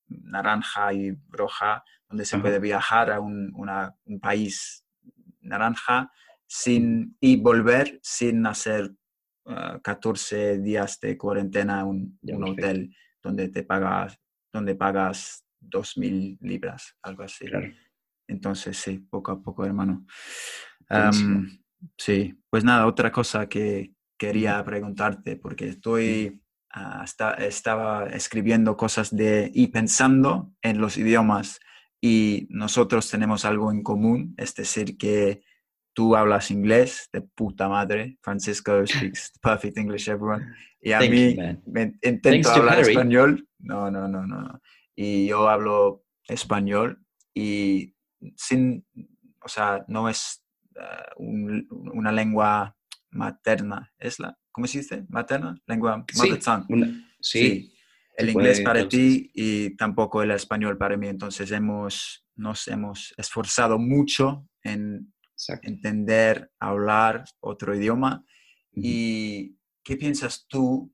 naranja 0.08 0.92
y 0.92 1.16
roja, 1.28 1.82
donde 2.08 2.24
se 2.24 2.38
puede 2.38 2.58
viajar 2.60 3.10
a 3.10 3.20
un, 3.20 3.52
país 4.20 4.86
naranja 5.40 6.10
sin, 6.46 7.16
y 7.20 7.36
volver 7.36 7.98
sin 8.02 8.46
hacer 8.46 8.92
14 9.82 10.52
eh, 10.54 10.58
días 10.58 10.98
de 11.00 11.16
cuarentena 11.16 11.80
en 11.80 11.86
un, 12.22 12.44
hotel 12.44 12.94
donde 13.22 13.48
te 13.48 13.62
pagas, 13.62 14.18
donde 14.52 14.74
pagas 14.74 15.44
2.000 15.60 16.38
libras, 16.40 16.96
algo 17.02 17.22
así. 17.22 17.46
Entonces, 18.28 18.76
sí, 18.76 18.98
poco 18.98 19.32
a 19.32 19.40
poco, 19.40 19.64
hermano. 19.64 20.06
sí, 21.96 22.34
pues 22.50 22.64
nada, 22.64 22.86
otra 22.86 23.12
cosa 23.12 23.48
que 23.48 23.94
quería 24.18 24.62
preguntarte, 24.64 25.36
porque 25.36 25.68
estoy, 25.68 26.42
ah, 26.72 27.04
estaba 27.38 28.06
escribiendo 28.06 28.76
cosas 28.76 29.14
de, 29.14 29.50
y 29.54 29.68
pensando 29.68 30.52
en 30.62 30.80
los 30.80 30.96
idiomas 30.96 31.60
y 32.00 32.46
nosotros 32.50 33.10
tenemos 33.10 33.44
algo 33.44 33.70
en 33.70 33.82
común, 33.82 34.34
es 34.36 34.54
decir, 34.54 34.96
que 34.96 35.42
tú 35.96 36.14
hablas 36.14 36.50
inglés 36.50 37.08
de 37.10 37.22
puta 37.22 37.70
madre, 37.70 38.18
Francisco 38.20 38.86
speaks 38.86 39.32
perfect 39.42 39.78
English, 39.78 40.08
everyone, 40.10 40.44
y 40.78 40.92
a 40.92 41.00
mí 41.00 41.34
me 41.64 41.94
intento 42.02 42.50
hablar 42.50 42.80
español, 42.80 43.48
no, 43.58 43.90
no, 43.90 44.06
no, 44.06 44.26
no, 44.26 44.60
y 44.94 45.26
yo 45.26 45.48
hablo 45.48 46.04
español 46.28 47.02
y 47.34 47.94
sin, 48.36 48.86
o 49.42 49.48
sea, 49.48 49.86
no 49.88 50.10
es 50.10 50.44
ah, 50.78 51.12
una 51.16 52.12
lengua 52.12 52.76
materna, 53.10 53.90
¿es 53.98 54.20
la, 54.20 54.36
cómo 54.52 54.66
se 54.66 54.78
dice? 54.78 55.06
Materna, 55.08 55.56
lengua, 55.66 56.04
mother 56.14 56.38
tongue. 56.38 57.04
sí. 57.20 57.72
El 58.18 58.30
inglés 58.30 58.62
para 58.62 58.88
ti 58.88 59.30
y 59.34 59.76
tampoco 59.76 60.22
el 60.22 60.30
español 60.30 60.78
para 60.78 60.96
mí. 60.96 61.06
Entonces 61.06 61.52
hemos, 61.52 62.24
nos 62.34 62.66
hemos 62.66 63.12
esforzado 63.18 63.78
mucho 63.78 64.48
en 64.62 65.12
entender, 65.62 66.50
hablar 66.58 67.24
otro 67.40 67.74
idioma. 67.74 68.24
¿Y 68.72 69.56
qué 69.82 69.96
piensas 69.96 70.46
tú 70.48 70.92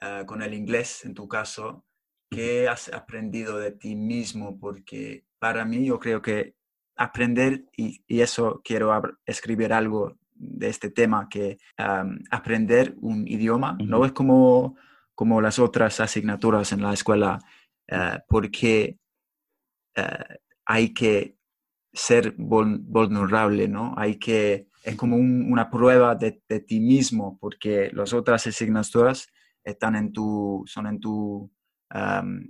ah, 0.00 0.24
con 0.26 0.42
el 0.42 0.54
inglés, 0.54 1.04
en 1.04 1.14
tu 1.14 1.28
caso? 1.28 1.84
¿Qué 2.30 2.68
has 2.68 2.92
aprendido 2.92 3.58
de 3.58 3.72
ti 3.72 3.94
mismo? 3.94 4.58
Porque 4.58 5.26
para 5.38 5.64
mí 5.64 5.86
yo 5.86 5.98
creo 5.98 6.20
que 6.20 6.56
aprender, 6.96 7.66
y, 7.76 8.02
eso 8.08 8.60
quiero 8.64 8.92
escribir 9.26 9.72
algo 9.72 10.18
de 10.34 10.68
este 10.68 10.90
tema, 10.90 11.28
que 11.28 11.58
aprender 12.30 12.94
un 13.00 13.26
idioma 13.26 13.76
no 13.80 14.04
es 14.04 14.12
como, 14.12 14.76
como 15.14 15.40
las 15.40 15.58
otras 15.58 16.00
asignaturas 16.00 16.72
en 16.72 16.82
la 16.82 16.92
escuela, 16.92 17.38
eh, 17.86 18.18
porque 18.28 18.98
eh, 19.94 20.38
hay 20.64 20.92
que 20.92 21.36
ser 21.94 22.34
vulnerable, 22.36 23.68
¿no? 23.68 23.94
Hay 23.96 24.18
que, 24.18 24.68
es 24.82 24.96
como 24.96 25.16
una 25.16 25.70
prueba 25.70 26.14
de, 26.16 26.32
ti 26.66 26.80
mismo, 26.80 27.38
porque 27.40 27.90
las 27.92 28.12
otras 28.12 28.46
asignaturas 28.46 29.28
están 29.62 29.94
en 29.94 30.12
tu, 30.12 30.64
son 30.66 30.88
en 30.88 31.00
tu 31.00 31.50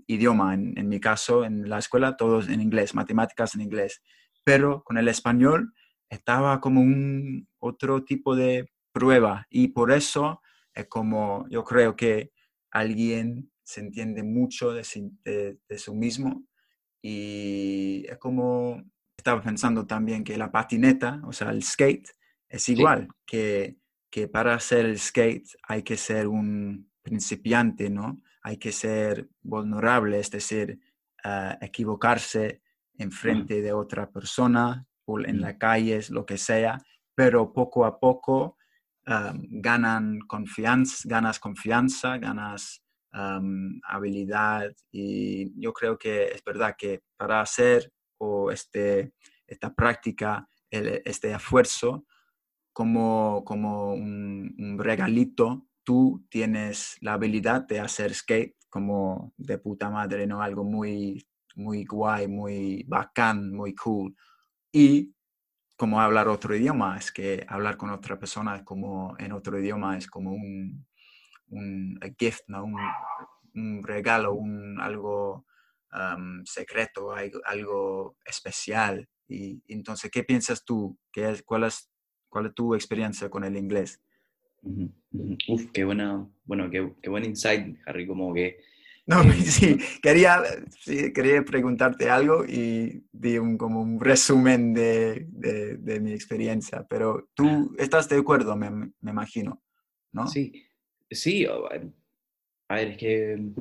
idioma. 0.06 0.54
En, 0.54 0.88
mi 0.88 0.98
caso, 0.98 1.44
en 1.44 1.68
la 1.68 1.78
escuela, 1.78 2.16
todos 2.16 2.48
en 2.48 2.62
inglés, 2.62 2.94
matemáticas 2.94 3.54
en 3.54 3.60
inglés. 3.60 4.02
Pero 4.42 4.82
con 4.82 4.96
el 4.96 5.08
español 5.08 5.74
estaba 6.08 6.60
como 6.60 6.80
un 6.80 7.46
otro 7.58 8.04
tipo 8.04 8.34
de 8.34 8.70
prueba 8.92 9.46
y 9.50 9.68
por 9.68 9.90
eso 9.92 10.40
es 10.72 10.86
como 10.86 11.46
yo 11.50 11.64
creo 11.64 11.96
que 11.96 12.30
alguien 12.70 13.50
se 13.62 13.80
entiende 13.80 14.22
mucho 14.22 14.72
de, 14.72 14.82
de, 15.24 15.58
de 15.68 15.78
su 15.78 15.94
mismo 15.94 16.44
y 17.02 18.06
es 18.08 18.18
como 18.18 18.82
estaba 19.24 19.40
pensando 19.40 19.86
también 19.86 20.22
que 20.22 20.36
la 20.36 20.52
patineta, 20.52 21.22
o 21.24 21.32
sea, 21.32 21.48
el 21.48 21.62
skate, 21.62 22.10
es 22.46 22.68
igual 22.68 23.08
que, 23.24 23.78
que 24.10 24.28
para 24.28 24.54
hacer 24.54 24.84
el 24.84 24.98
skate 24.98 25.48
hay 25.66 25.82
que 25.82 25.96
ser 25.96 26.28
un 26.28 26.90
principiante, 27.00 27.88
¿no? 27.88 28.20
Hay 28.42 28.58
que 28.58 28.70
ser 28.70 29.30
vulnerable, 29.40 30.20
es 30.20 30.30
decir, 30.30 30.78
uh, 31.24 31.56
equivocarse 31.64 32.60
en 32.98 33.10
frente 33.10 33.62
de 33.62 33.72
otra 33.72 34.10
persona, 34.10 34.86
en 35.06 35.40
la 35.40 35.56
calle, 35.56 36.00
lo 36.10 36.26
que 36.26 36.36
sea, 36.36 36.78
pero 37.14 37.50
poco 37.50 37.86
a 37.86 37.98
poco 37.98 38.58
ganan 39.06 40.18
confianza, 40.20 41.08
ganas 41.08 41.38
confianza, 41.38 42.18
ganas 42.18 42.82
habilidad 43.84 44.70
y 44.90 45.58
yo 45.60 45.72
creo 45.72 45.96
que 45.96 46.26
es 46.26 46.42
verdad 46.44 46.74
que 46.76 47.02
para 47.16 47.40
hacer 47.40 47.93
o 48.24 48.50
este, 48.50 49.12
esta 49.46 49.74
práctica, 49.74 50.48
este 50.70 51.32
esfuerzo, 51.32 52.06
como, 52.72 53.44
como 53.44 53.94
un, 53.94 54.76
regalito, 54.78 55.66
tú 55.84 56.26
tienes 56.28 56.96
la 57.00 57.14
habilidad 57.14 57.66
de 57.66 57.80
hacer 57.80 58.12
skate 58.14 58.56
como 58.68 59.32
de 59.36 59.58
puta 59.58 59.90
madre, 59.90 60.26
¿no? 60.26 60.42
Algo 60.42 60.64
muy, 60.64 61.24
muy 61.54 61.84
guay, 61.84 62.26
muy 62.26 62.84
bacán, 62.88 63.52
muy 63.52 63.74
cool. 63.74 64.16
Y 64.72 65.14
como 65.76 66.00
hablar 66.00 66.28
otro 66.28 66.56
idioma, 66.56 66.98
es 66.98 67.12
que 67.12 67.44
hablar 67.48 67.76
con 67.76 67.90
otra 67.90 68.18
persona 68.18 68.64
como 68.64 69.14
en 69.18 69.32
otro 69.32 69.58
idioma 69.58 69.96
es 69.96 70.08
como 70.08 70.32
un, 70.32 70.84
un 71.48 72.00
gift, 72.18 72.44
¿no? 72.48 72.64
un, 72.64 73.82
regalo, 73.84 74.34
un, 74.34 74.80
algo 74.80 75.46
secreto, 76.44 77.12
algo, 77.12 78.16
especial. 78.24 79.08
Y, 79.28 79.62
entonces, 79.68 80.10
¿qué 80.10 80.24
piensas 80.24 80.64
tú? 80.64 80.98
¿Qué 81.12 81.30
es, 81.30 81.42
cuál, 81.42 81.64
es, 81.64 81.90
¿Cuál 82.28 82.46
es 82.46 82.54
tu 82.54 82.74
experiencia 82.74 83.28
con 83.28 83.44
el 83.44 83.56
inglés? 83.56 84.00
Uf, 84.62 85.70
qué 85.72 85.84
buena, 85.84 86.26
bueno, 86.44 86.70
qué, 86.70 86.94
qué 87.02 87.10
buen 87.10 87.24
insight, 87.24 87.76
Harry, 87.86 88.06
como 88.06 88.32
que 88.32 88.58
no, 89.06 89.22
sí, 89.34 89.76
quería, 90.02 90.42
quería 91.14 91.44
preguntarte 91.44 92.08
algo 92.08 92.46
y 92.46 93.04
di 93.12 93.36
un, 93.36 93.58
como 93.58 93.82
un 93.82 94.00
resumen 94.00 94.72
de, 94.72 95.26
de, 95.28 96.00
mi 96.00 96.12
experiencia, 96.12 96.86
pero 96.88 97.28
tú 97.34 97.76
estás 97.78 98.08
de 98.08 98.16
acuerdo, 98.16 98.56
me, 98.56 98.70
me, 98.70 99.10
imagino, 99.10 99.62
¿no? 100.10 100.26
Sí, 100.26 100.64
sí, 101.10 101.44
a 101.44 101.52
ver, 101.68 102.88
es 102.88 102.96
que 102.96 103.52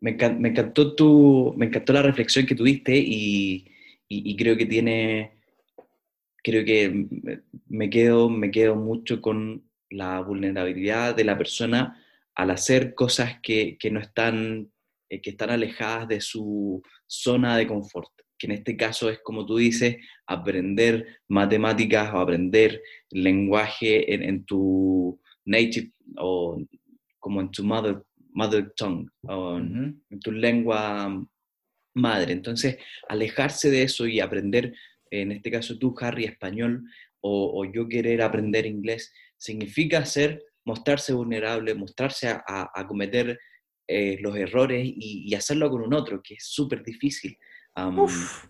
me, 0.00 0.10
encantó 0.10 0.94
tu, 0.94 1.54
me 1.56 1.66
encantó 1.66 1.92
la 1.92 2.02
reflexión 2.02 2.46
que 2.46 2.54
tuviste 2.54 2.96
y, 2.96 3.66
y, 4.08 4.36
creo 4.36 4.56
que 4.56 4.66
tiene, 4.66 5.32
creo 6.42 6.64
que 6.64 7.06
me 7.68 7.90
quedo, 7.90 8.28
me 8.28 8.50
quedo 8.50 8.76
mucho 8.76 9.20
con 9.20 9.64
la 9.90 10.20
vulnerabilidad 10.20 11.14
de 11.14 11.24
la 11.24 11.38
persona 11.38 12.02
al 12.34 12.50
hacer 12.50 12.94
cosas 12.94 13.40
que, 13.42 13.78
no 13.90 14.00
están, 14.00 14.70
eh, 15.08 15.20
que 15.20 15.30
están 15.30 15.50
alejadas 15.50 16.08
de 16.08 16.20
su 16.20 16.82
zona 17.06 17.56
de 17.56 17.66
confort, 17.66 18.10
que 18.38 18.46
en 18.46 18.52
este 18.52 18.76
caso 18.76 19.08
es 19.10 19.20
como 19.20 19.46
tú 19.46 19.56
dices, 19.56 19.96
aprender 20.26 21.20
matemáticas 21.28 22.12
o 22.12 22.18
aprender 22.18 22.82
lenguaje 23.10 24.12
en, 24.12 24.44
tu 24.44 25.18
native 25.46 25.92
o 26.18 26.60
como 27.18 27.40
en 27.40 27.50
tu 27.50 27.64
mother, 27.64 28.02
mother 28.36 28.72
tongue, 28.76 29.08
o 29.22 29.58
en 29.58 30.20
tu 30.20 30.30
lengua 30.30 31.26
madre. 31.94 32.32
Entonces, 32.32 32.76
alejarse 33.08 33.70
de 33.70 33.82
eso 33.82 34.06
y 34.06 34.20
aprender, 34.20 34.74
en 35.10 35.32
este 35.32 35.50
caso 35.50 35.78
tú, 35.78 35.94
Harry, 36.00 36.24
español, 36.24 36.84
o, 37.20 37.60
o 37.60 37.64
yo 37.64 37.88
querer 37.88 38.22
aprender 38.22 38.66
inglés, 38.66 39.12
significa 39.38 40.04
ser 40.04 40.44
mostrarse 40.66 41.12
vulnerable, 41.12 41.74
mostrarse 41.74 42.28
a, 42.28 42.86
cometer 42.86 43.38
eh, 43.88 44.18
los 44.20 44.36
errores 44.36 44.82
y, 44.84 45.32
hacerlo 45.34 45.70
con 45.70 45.80
un 45.80 45.94
otro, 45.94 46.20
que 46.22 46.34
es 46.34 46.44
súper 46.44 46.82
difícil. 46.82 47.38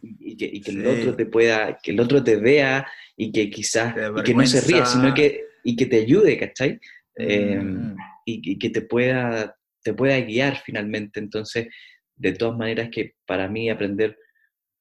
y, 0.02 0.36
que, 0.36 0.70
el 0.70 0.86
otro 0.86 1.14
te 1.14 1.26
pueda, 1.26 1.78
que 1.80 1.90
el 1.92 2.00
otro 2.00 2.24
te 2.24 2.36
vea 2.36 2.86
y 3.16 3.30
que 3.30 3.50
quizás, 3.50 3.94
y 4.16 4.22
que 4.22 4.34
no 4.34 4.46
se 4.46 4.62
ría, 4.62 4.86
sino 4.86 5.14
que, 5.14 5.44
y 5.62 5.76
que 5.76 5.86
te 5.86 5.98
ayude, 5.98 6.38
¿cachai? 6.38 6.80
Em, 7.16 7.92
mm. 7.92 7.96
y, 8.24 8.58
que 8.58 8.70
te 8.70 8.80
pueda, 8.80 9.54
te 9.86 9.94
pueda 9.94 10.20
guiar 10.20 10.56
finalmente. 10.64 11.20
Entonces, 11.20 11.68
de 12.16 12.32
todas 12.32 12.56
maneras 12.58 12.90
que 12.90 13.14
para 13.24 13.48
mí 13.48 13.70
aprender, 13.70 14.18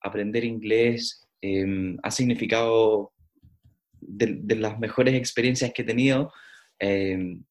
aprender 0.02 0.44
inglés 0.44 1.28
em, 1.42 1.98
ha 2.04 2.12
significado 2.12 3.14
de, 4.02 4.56
las 4.56 4.80
mejores 4.80 5.14
experiencias 5.16 5.72
que 5.74 5.84
he 5.84 5.86
tenido, 5.86 6.32
Em, 6.80 7.44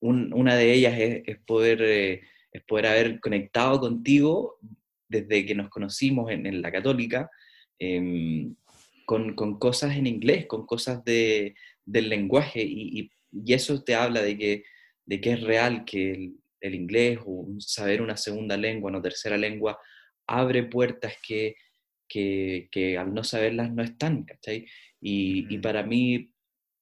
una 0.00 0.56
de 0.56 0.72
ellas 0.72 0.94
es, 0.98 1.38
poder, 1.46 1.82
eh, 1.82 2.22
es 2.52 2.62
poder 2.62 2.86
haber 2.86 3.20
conectado 3.20 3.80
contigo 3.80 4.58
desde 5.08 5.44
que 5.44 5.54
nos 5.54 5.68
conocimos 5.68 6.30
en, 6.30 6.62
la 6.62 6.72
católica, 6.72 7.30
em, 7.78 8.54
con, 9.04 9.34
con, 9.34 9.58
cosas 9.58 9.96
en 9.96 10.06
inglés, 10.06 10.46
con 10.46 10.66
cosas 10.66 11.04
de, 11.04 11.54
del 11.84 12.08
lenguaje, 12.08 12.62
y, 12.62 13.10
y, 13.32 13.52
eso 13.52 13.82
te 13.82 13.94
habla 13.94 14.22
de 14.22 14.38
que, 14.38 14.64
de 15.06 15.20
que 15.20 15.32
es 15.32 15.42
real 15.42 15.84
que 15.84 16.12
el, 16.12 16.34
inglés 16.62 17.18
o 17.24 17.46
saber 17.58 18.02
una 18.02 18.16
segunda 18.16 18.56
lengua, 18.56 18.90
una 18.90 19.02
tercera 19.02 19.36
lengua, 19.36 19.78
abre 20.26 20.64
puertas 20.64 21.14
que, 21.26 21.56
que, 22.08 22.68
que 22.70 22.98
al 22.98 23.12
no 23.14 23.24
saberlas 23.24 23.72
no 23.72 23.82
están, 23.82 24.24
¿cachai? 24.24 24.66
Y, 25.00 25.52
y 25.52 25.58
para 25.58 25.82
mí, 25.82 26.32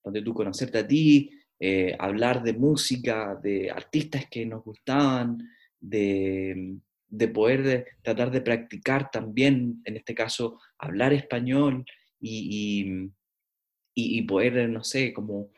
donde 0.02 0.22
tú 0.22 0.34
conocerte 0.34 0.78
a 0.78 0.86
ti, 0.86 1.30
eh, 1.60 1.96
hablar 1.98 2.44
de 2.44 2.52
música, 2.52 3.38
de 3.42 3.68
artistas 3.70 4.26
que 4.30 4.46
nos 4.46 4.62
gustaban, 4.62 5.38
de, 5.80 6.78
poder 7.34 7.86
tratar 8.02 8.30
de 8.30 8.40
practicar 8.42 9.10
también, 9.10 9.82
en 9.84 9.96
este 9.96 10.14
caso, 10.14 10.60
hablar 10.78 11.12
español 11.12 11.84
y, 12.20 13.10
y, 13.94 14.22
poder, 14.22 14.68
no 14.68 14.84
sé, 14.84 15.12
como 15.12 15.50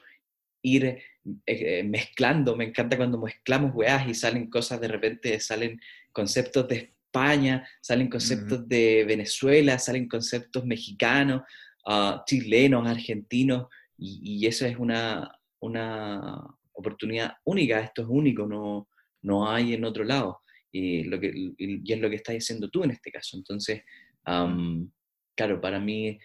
ir 0.62 0.84
eh, 0.84 1.02
eh, 1.46 1.82
mezclando, 1.84 2.56
me 2.56 2.64
encanta 2.64 2.96
cuando 2.96 3.18
mezclamos 3.18 3.74
weas 3.74 4.08
y 4.08 4.14
salen 4.14 4.48
cosas 4.48 4.80
de 4.80 4.88
repente, 4.88 5.40
salen 5.40 5.80
conceptos 6.12 6.68
de 6.68 6.76
España, 6.76 7.66
salen 7.80 8.08
conceptos 8.08 8.68
de 8.68 9.04
Venezuela, 9.06 9.78
salen 9.78 10.08
conceptos 10.08 10.64
mexicanos, 10.64 11.42
ah, 11.86 12.22
chilenos, 12.26 12.86
argentinos, 12.86 13.68
y, 14.02 14.46
eso 14.46 14.64
es 14.64 14.78
una, 14.78 15.30
una, 15.60 16.42
oportunidad 16.72 17.34
única, 17.44 17.80
esto 17.80 18.02
es 18.02 18.08
único, 18.08 18.46
no, 18.46 18.88
no 19.22 19.50
hay 19.50 19.74
en 19.74 19.84
otro 19.84 20.02
lado, 20.04 20.40
y, 20.72 21.04
lo 21.04 21.20
que, 21.20 21.30
y 21.34 21.92
es 21.92 22.00
lo 22.00 22.08
que 22.08 22.16
estás 22.16 22.34
diciendo 22.34 22.70
tú 22.70 22.84
en 22.84 22.92
este 22.92 23.10
caso. 23.10 23.36
Entonces, 23.36 23.82
claro, 24.24 25.60
para 25.60 25.78
mí 25.78 26.18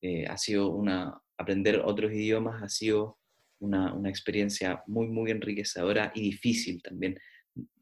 eh, 0.00 0.26
ha 0.26 0.38
sido 0.38 0.70
una, 0.70 1.20
aprender 1.36 1.80
otros 1.84 2.12
idiomas 2.12 2.62
ha 2.62 2.68
sido 2.68 3.18
una, 3.60 3.92
una, 3.94 4.08
experiencia 4.08 4.82
muy, 4.86 5.08
muy 5.08 5.30
enriquecedora 5.30 6.12
y 6.14 6.22
difícil 6.22 6.82
también. 6.82 7.18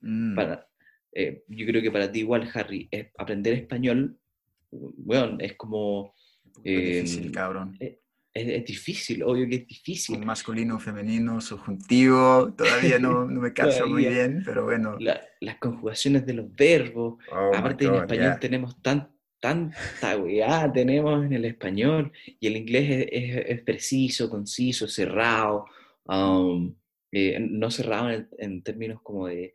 Mm. 0.00 0.34
Para, 0.34 0.66
eh, 1.12 1.42
yo 1.48 1.66
creo 1.66 1.82
que 1.82 1.90
para 1.90 2.10
ti 2.10 2.20
igual, 2.20 2.48
Harry, 2.54 2.88
es 2.90 3.08
aprender 3.18 3.54
español, 3.54 4.18
bueno, 4.70 5.36
es 5.40 5.54
como... 5.54 6.14
es 6.62 7.04
difícil, 7.04 7.32
cabrón. 7.32 7.76
Eh, 7.80 8.00
es, 8.36 8.64
difícil, 8.66 9.22
obvio 9.22 9.48
que 9.48 9.56
es 9.56 9.66
difícil. 9.66 10.24
masculino, 10.24 10.78
femenino, 10.78 11.40
subjuntivo, 11.40 12.52
todavía 12.52 12.98
no, 12.98 13.24
no 13.24 13.40
me 13.40 13.52
caso 13.52 13.86
muy 13.86 14.06
bien, 14.06 14.42
pero 14.44 14.64
bueno. 14.64 14.98
las 14.98 15.58
conjugaciones 15.58 16.26
de 16.26 16.34
los 16.34 16.54
verbos, 16.54 17.16
oh 17.32 17.52
aparte 17.54 17.86
en 17.86 17.94
español 17.94 18.36
tenemos 18.38 18.82
tan, 18.82 19.10
tanta 19.46 20.16
weá 20.16 20.72
tenemos 20.72 21.24
en 21.24 21.32
el 21.32 21.44
español 21.44 22.10
y 22.40 22.48
el 22.48 22.56
inglés 22.56 23.06
es, 23.12 23.62
preciso, 23.62 24.28
conciso, 24.28 24.88
cerrado, 24.88 25.66
um, 26.06 26.74
eh, 27.12 27.38
no 27.38 27.70
cerrado 27.70 28.10
en, 28.38 28.62
términos 28.64 29.00
como 29.04 29.28
de, 29.28 29.54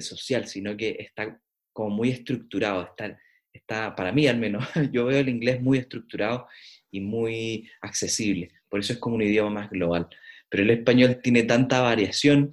social, 0.00 0.46
sino 0.46 0.76
que 0.76 0.96
está 1.00 1.40
como 1.72 1.90
muy 1.90 2.10
estructurado, 2.10 2.82
está, 2.82 3.18
está, 3.52 3.96
para 3.96 4.12
mí 4.12 4.28
al 4.28 4.38
menos, 4.38 4.64
yo 4.92 5.06
veo 5.06 5.18
el 5.18 5.28
inglés 5.28 5.60
muy 5.60 5.78
estructurado 5.78 6.46
y 6.92 7.00
muy 7.00 7.68
accesible, 7.80 8.52
por 8.68 8.78
eso 8.78 8.92
es 8.92 9.00
como 9.00 9.16
un 9.16 9.22
idioma 9.22 9.62
más 9.62 9.70
global. 9.70 10.08
Pero 10.48 10.62
el 10.62 10.70
español 10.70 11.20
tiene 11.20 11.42
tanta 11.42 11.80
variación 11.80 12.52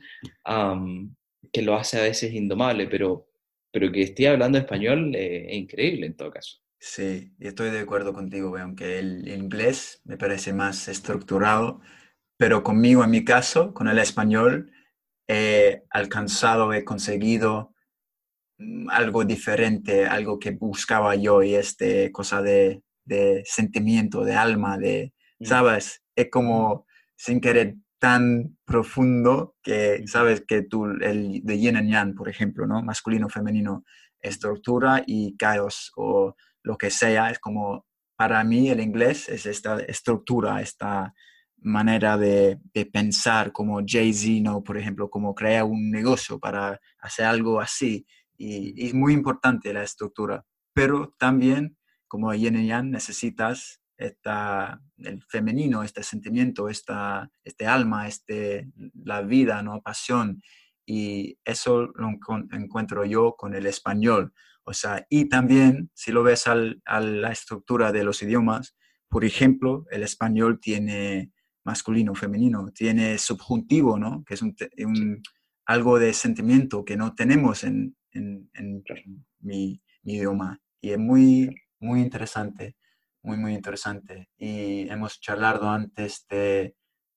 um, 0.50 1.14
que 1.54 1.62
lo 1.62 1.76
hace 1.76 2.00
a 2.00 2.04
veces 2.04 2.34
indomable, 2.34 2.88
pero, 2.88 3.28
pero 3.72 3.92
que 3.92 4.02
esté 4.02 4.28
hablando 4.28 4.58
español 4.58 5.14
eh, 5.16 5.46
es 5.48 5.58
increíble 5.58 6.08
en 6.08 6.16
todo 6.16 6.32
caso. 6.32 6.62
Sí, 6.84 7.32
estoy 7.40 7.70
de 7.70 7.82
acuerdo 7.82 8.12
contigo, 8.12 8.58
aunque 8.58 8.98
el 8.98 9.28
inglés 9.28 10.02
me 10.04 10.18
parece 10.18 10.52
más 10.52 10.88
estructurado, 10.88 11.80
pero 12.38 12.64
conmigo, 12.64 13.04
en 13.04 13.12
mi 13.12 13.24
caso, 13.24 13.72
con 13.76 13.88
el 13.88 14.00
español, 14.00 14.72
he 15.28 15.84
alcanzado, 15.92 16.74
he 16.74 16.84
conseguido 16.84 17.76
mm, 18.58 18.90
algo 18.90 19.26
diferente, 19.26 20.08
algo 20.08 20.40
que 20.40 20.52
buscaba 20.52 21.16
yo 21.16 21.44
y 21.44 21.54
este 21.54 22.12
cosa 22.12 22.42
de, 22.42 22.82
sentimiento, 23.46 24.24
de 24.26 24.34
alma, 24.36 24.80
de, 24.80 25.14
mm. 25.40 25.46
¿sabes? 25.46 26.04
Es 26.16 26.30
como 26.32 26.88
sin 27.16 27.42
querer 27.42 27.76
tan 28.00 28.58
profundo 28.66 29.56
que, 29.62 30.04
¿sabes? 30.08 30.44
Que 30.48 30.64
tú, 30.64 30.86
el 30.86 31.42
de 31.44 31.60
yin 31.60 31.78
y 31.78 31.92
yang, 31.92 32.16
por 32.16 32.28
ejemplo, 32.28 32.66
¿no? 32.66 32.82
Masculino, 32.82 33.30
femenino, 33.30 33.86
estructura 34.20 35.04
y 35.06 35.38
caos 35.38 35.92
o 35.96 36.36
lo 36.64 36.78
que 36.78 36.90
sea, 36.90 37.30
es 37.30 37.40
como, 37.40 37.86
para 38.16 38.44
mí 38.44 38.70
el 38.70 38.80
inglés 38.80 39.30
es 39.30 39.46
esta 39.46 39.80
estructura, 39.80 40.62
esta 40.62 41.14
manera 41.62 42.18
de, 42.18 42.60
pensar, 42.92 43.52
como 43.52 43.82
Jay-Z, 43.86 44.42
¿no? 44.42 44.64
por 44.64 44.78
ejemplo, 44.78 45.10
como 45.10 45.34
crea 45.36 45.64
un 45.64 45.92
negocio 45.92 46.40
para 46.40 46.80
hacer 47.00 47.26
algo 47.26 47.60
así. 47.60 48.06
Y, 48.38 48.88
es 48.88 48.94
muy 48.94 49.14
importante 49.14 49.74
la 49.74 49.84
estructura, 49.84 50.44
pero 50.74 51.14
también, 51.18 51.78
como 52.08 52.34
Yin 52.34 52.58
y 52.58 52.68
Yang, 52.68 52.92
necesitas 52.92 53.82
esta, 53.98 54.82
el 54.98 55.24
femenino, 55.24 55.84
este 55.84 56.04
sentimiento, 56.04 56.68
esta, 56.68 57.30
este 57.44 57.68
alma, 57.68 58.08
este, 58.08 58.68
la 59.04 59.22
vida, 59.22 59.62
¿no? 59.62 59.82
pasión. 59.82 60.42
Y 60.86 61.38
eso 61.46 61.88
lo 61.96 62.10
encuentro 62.52 63.06
yo 63.06 63.36
con 63.38 63.54
el 63.54 63.68
español. 63.68 64.34
O 64.64 64.74
sea, 64.74 65.06
y 65.10 65.28
también, 65.28 65.90
si 65.94 66.12
lo 66.12 66.24
ves 66.24 66.48
al, 66.48 66.82
a 66.86 67.00
la 67.00 67.32
estructura 67.32 67.92
de 67.92 68.04
los 68.04 68.22
idiomas, 68.22 68.76
por 69.10 69.26
ejemplo, 69.26 69.86
el 69.92 70.04
español 70.04 70.60
tiene 70.62 71.32
masculino, 71.64 72.16
femenino, 72.16 72.72
tiene 72.74 73.18
subjuntivo, 73.18 74.00
¿no? 74.00 74.24
Que 74.24 74.36
es 74.36 74.42
un, 74.42 74.56
algo 75.66 76.00
de 76.00 76.14
sentimiento 76.14 76.86
que 76.86 76.98
no 76.98 77.14
tenemos 77.14 77.64
en, 77.64 77.96
en, 78.14 78.50
mi, 79.40 79.82
idioma. 80.04 80.60
Y 80.80 80.92
es 80.92 80.98
muy, 80.98 81.56
muy 81.80 82.02
interesante, 82.02 82.76
muy, 83.22 83.38
muy 83.38 83.54
interesante. 83.54 84.30
Y 84.38 84.90
hemos 84.90 85.20
charlado 85.20 85.70
antes 85.70 86.26
de, 86.30 86.76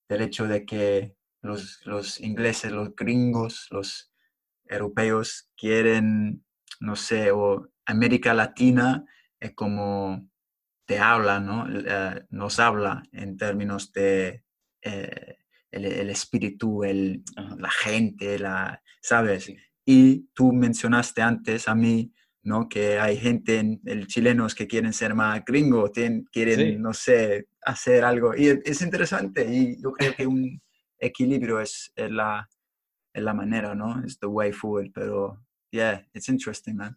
del 0.09 0.23
hecho 0.23 0.47
de 0.47 0.65
que 0.65 1.15
los, 1.43 1.81
los 1.85 2.21
ingleses, 2.21 2.73
los 2.73 2.95
gringos, 2.95 3.69
los 3.71 4.13
europeos 4.67 5.51
quieren 5.57 6.45
no 6.81 6.96
sé, 6.96 7.31
o 7.31 7.68
América 7.87 8.35
Latina 8.35 9.05
es 9.40 9.55
como 9.55 10.29
te 10.87 10.98
habla, 10.98 11.40
¿no? 11.40 11.66
Eh, 11.68 12.27
nos 12.31 12.59
habla 12.59 13.03
en 13.12 13.37
términos 13.37 13.92
de 13.92 14.44
eh, 14.83 15.37
el, 15.70 16.11
espíritu, 16.11 16.85
el, 16.85 17.22
la 17.59 17.70
gente, 17.70 18.38
la, 18.38 18.83
¿sabes? 19.00 19.53
Y 19.85 20.29
tú 20.35 20.53
mencionaste 20.53 21.22
antes 21.22 21.68
a 21.68 21.74
mí, 21.74 22.12
¿no? 22.42 22.68
Que 22.68 22.98
hay 22.98 23.16
gente, 23.16 23.59
en, 23.59 23.81
el 23.87 24.07
chilenos 24.07 24.55
que 24.55 24.66
quieren 24.66 24.92
ser 24.92 25.14
más 25.14 25.44
gringos, 25.44 25.90
quieren, 26.31 26.81
no 26.81 26.92
sé, 26.92 27.48
hacer 27.62 28.05
algo. 28.05 28.37
Y 28.37 28.48
es, 28.64 28.83
interesante 28.83 29.46
y 29.50 29.81
yo 29.83 29.92
creo 29.92 30.14
que 30.14 30.27
un 30.27 30.61
equilibrio 30.98 31.61
es, 31.61 31.92
la, 31.96 32.48
es 33.12 33.22
la 33.22 33.35
manera, 33.35 33.74
¿no? 33.74 34.05
Es 34.05 34.18
the 34.18 34.27
way 34.27 34.53
forward, 34.53 34.90
pero 34.92 35.44
yeah, 35.75 36.03
it's 36.15 36.29
interesting, 36.29 36.77
man. 36.77 36.97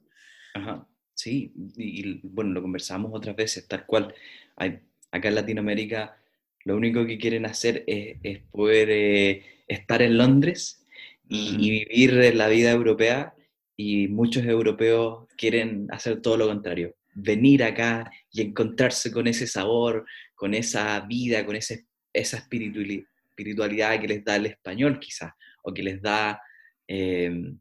Ajá, 0.54 0.88
sí, 1.14 1.52
y, 1.78 2.20
bueno, 2.24 2.52
lo 2.52 2.62
conversamos 2.62 3.12
otras 3.14 3.36
veces, 3.36 3.68
tal 3.68 3.86
cual. 3.86 4.14
Hay, 4.56 4.80
acá 5.12 5.30
en 5.30 5.36
Latinoamérica 5.36 6.18
lo 6.64 6.76
único 6.76 7.06
que 7.06 7.18
quieren 7.18 7.46
hacer 7.46 7.84
es, 7.88 8.18
es 8.24 8.40
poder 8.52 8.90
eh, 8.92 9.64
estar 9.68 10.02
en 10.02 10.18
Londres 10.18 10.86
y, 11.30 11.58
vivir 11.58 12.36
la 12.36 12.48
vida 12.50 12.72
europea 12.72 13.34
y 13.76 14.08
muchos 14.08 14.46
europeos 14.46 15.28
quieren 15.38 15.88
hacer 15.92 16.22
todo 16.22 16.38
lo 16.38 16.48
contrario, 16.48 16.96
venir 17.14 17.64
acá 17.64 18.12
y 18.32 18.42
encontrarse 18.42 19.12
con 19.12 19.28
ese 19.28 19.48
sabor, 19.48 20.06
con 20.36 20.54
esa 20.54 21.00
vida, 21.02 21.46
con 21.46 21.56
ese, 21.56 21.86
esa 22.12 22.38
espiritualidad 22.38 24.00
que 24.02 24.08
les 24.08 24.24
da 24.24 24.36
el 24.36 24.48
español 24.48 25.00
quizás, 25.00 25.34
o 25.64 25.74
que 25.74 25.84
les 25.84 26.02
da 26.02 26.42
eh, 26.88 27.54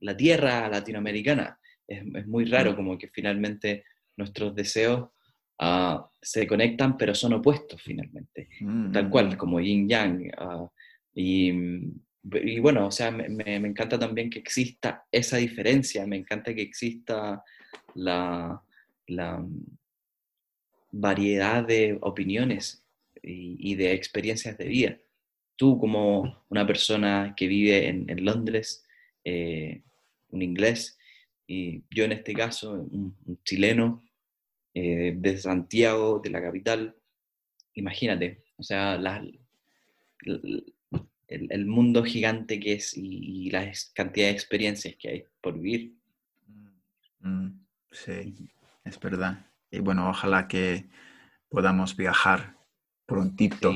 la 0.00 0.16
tierra 0.16 0.68
latinoamericana. 0.68 1.58
Es, 1.86 2.26
muy 2.26 2.44
raro 2.44 2.76
como 2.76 2.98
que 2.98 3.08
finalmente 3.08 3.84
nuestros 4.16 4.54
deseos 4.54 5.08
ah, 5.58 6.10
se 6.20 6.46
conectan, 6.46 6.96
pero 6.96 7.14
son 7.14 7.34
opuestos 7.34 7.80
finalmente, 7.82 8.48
tal 8.92 9.08
cual, 9.08 9.36
como 9.36 9.60
yin 9.60 9.88
yang. 9.88 10.30
Ah, 10.36 10.68
y, 11.14 11.52
bueno, 12.60 12.86
o 12.86 12.90
sea, 12.90 13.10
me, 13.10 13.28
me, 13.28 13.56
encanta 13.56 13.98
también 13.98 14.28
que 14.28 14.38
exista 14.38 15.06
esa 15.10 15.38
diferencia, 15.38 16.06
me 16.06 16.16
encanta 16.16 16.54
que 16.54 16.62
exista 16.62 17.42
la, 17.94 18.62
la 19.06 19.44
variedad 20.90 21.64
de 21.64 21.98
opiniones 22.00 22.84
y, 23.22 23.74
de 23.74 23.92
experiencias 23.92 24.56
de 24.58 24.68
vida. 24.68 24.98
Tú 25.56 25.78
como 25.78 26.44
una 26.48 26.66
persona 26.66 27.34
que 27.36 27.46
vive 27.46 27.88
en, 27.88 28.08
en 28.08 28.24
Londres, 28.24 28.86
eh, 29.28 29.82
un 30.30 30.42
inglés, 30.42 30.98
y 31.46 31.82
yo 31.90 32.04
en 32.04 32.12
este 32.12 32.32
caso, 32.34 32.72
un, 32.72 33.16
chileno 33.44 34.04
eh, 34.74 35.14
de 35.16 35.36
Santiago, 35.38 36.20
de 36.22 36.30
la 36.30 36.42
capital, 36.42 36.96
imagínate, 37.74 38.42
o 38.56 38.62
sea, 38.62 38.94
el, 41.28 41.66
mundo 41.66 42.04
gigante 42.04 42.58
que 42.58 42.74
es 42.74 42.96
y, 42.96 43.50
la 43.50 43.70
cantidad 43.94 44.26
de 44.26 44.32
experiencias 44.32 44.94
que 44.98 45.08
hay 45.08 45.24
por 45.40 45.58
vivir. 45.58 45.94
Mm, 47.20 47.48
sí, 47.90 48.34
es 48.84 49.00
verdad. 49.00 49.46
Y 49.70 49.80
bueno, 49.80 50.08
ojalá 50.08 50.48
que 50.48 50.86
podamos 51.48 51.96
viajar 51.96 52.56
prontito 53.06 53.72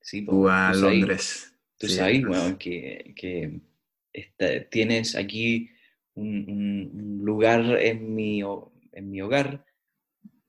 sí, 0.00 0.26
a 0.50 0.72
Londres. 0.74 1.54
tú 1.78 1.88
sabes, 1.88 2.24
bueno, 2.24 2.58
que, 2.58 3.14
que 3.16 3.60
tienes 4.70 5.16
aquí 5.16 5.70
un, 6.14 7.20
lugar 7.22 7.78
en 7.80 8.14
mi, 8.14 8.40
en 8.92 9.10
mi 9.10 9.20
hogar 9.20 9.64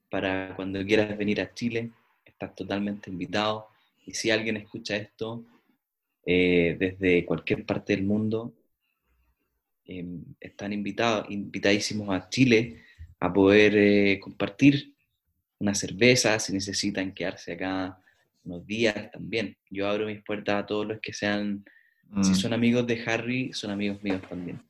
para 0.09 0.55
cuando 0.55 0.85
quieras 0.85 1.17
venir 1.17 1.41
a 1.41 1.53
Chile, 1.53 1.91
estás 2.23 2.55
totalmente 2.55 3.09
invitado. 3.09 3.67
Y 4.05 4.13
si 4.13 4.31
alguien 4.31 4.57
escucha 4.57 4.95
esto 4.95 5.45
eh, 6.29 6.75
desde 6.77 7.23
cualquier 7.25 7.65
parte 7.65 7.95
del 7.95 8.03
mundo. 8.03 8.53
Em, 9.85 10.25
están 10.41 10.73
invitados, 10.73 11.25
invitadísimos 11.29 12.09
a 12.09 12.27
Chile 12.27 12.83
a 13.21 13.31
poder 13.31 13.77
eh, 13.77 14.19
compartir 14.19 14.93
una 15.59 15.73
cerveza, 15.73 16.37
si 16.37 16.51
necesitan 16.51 17.13
quedarse 17.13 17.53
acá 17.53 17.97
unos 18.43 18.67
días 18.67 19.09
también. 19.09 19.55
Yo 19.69 19.87
abro 19.87 20.05
mis 20.05 20.21
puertas 20.21 20.61
a 20.61 20.65
todos 20.65 20.85
los 20.85 20.99
que 20.99 21.13
sean, 21.13 21.63
si 22.21 22.31
mm. 22.31 22.35
son 22.35 22.53
amigos 22.53 22.87
de 22.87 23.03
Harry, 23.05 23.53
son 23.53 23.71
amigos 23.71 24.01
míos 24.03 24.21
también. 24.27 24.61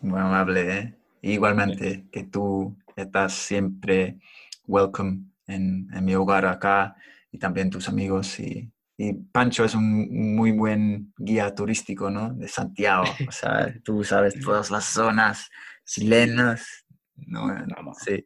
muy 0.00 0.20
amable, 0.20 0.78
¿eh? 0.78 0.94
Igualmente, 1.22 2.04
que 2.12 2.24
tú 2.24 2.76
estás 2.96 3.32
siempre 3.32 4.18
welcome 4.66 5.24
en, 5.46 5.88
en, 5.92 6.04
mi 6.04 6.14
hogar 6.14 6.46
acá 6.46 6.96
y 7.32 7.38
también 7.38 7.70
tus 7.70 7.88
amigos. 7.88 8.38
Y, 8.40 8.70
y, 8.96 9.12
Pancho 9.14 9.64
es 9.64 9.74
un 9.74 10.34
muy 10.36 10.52
buen 10.52 11.12
guía 11.16 11.54
turístico, 11.54 12.10
¿no? 12.10 12.32
De 12.34 12.48
Santiago. 12.48 13.04
O 13.26 13.32
sea, 13.32 13.74
tú 13.82 14.04
sabes 14.04 14.38
todas 14.40 14.70
las 14.70 14.84
zonas 14.84 15.50
chilenas. 15.84 16.84
No, 17.16 17.46
no, 17.66 17.94
sí. 17.94 18.24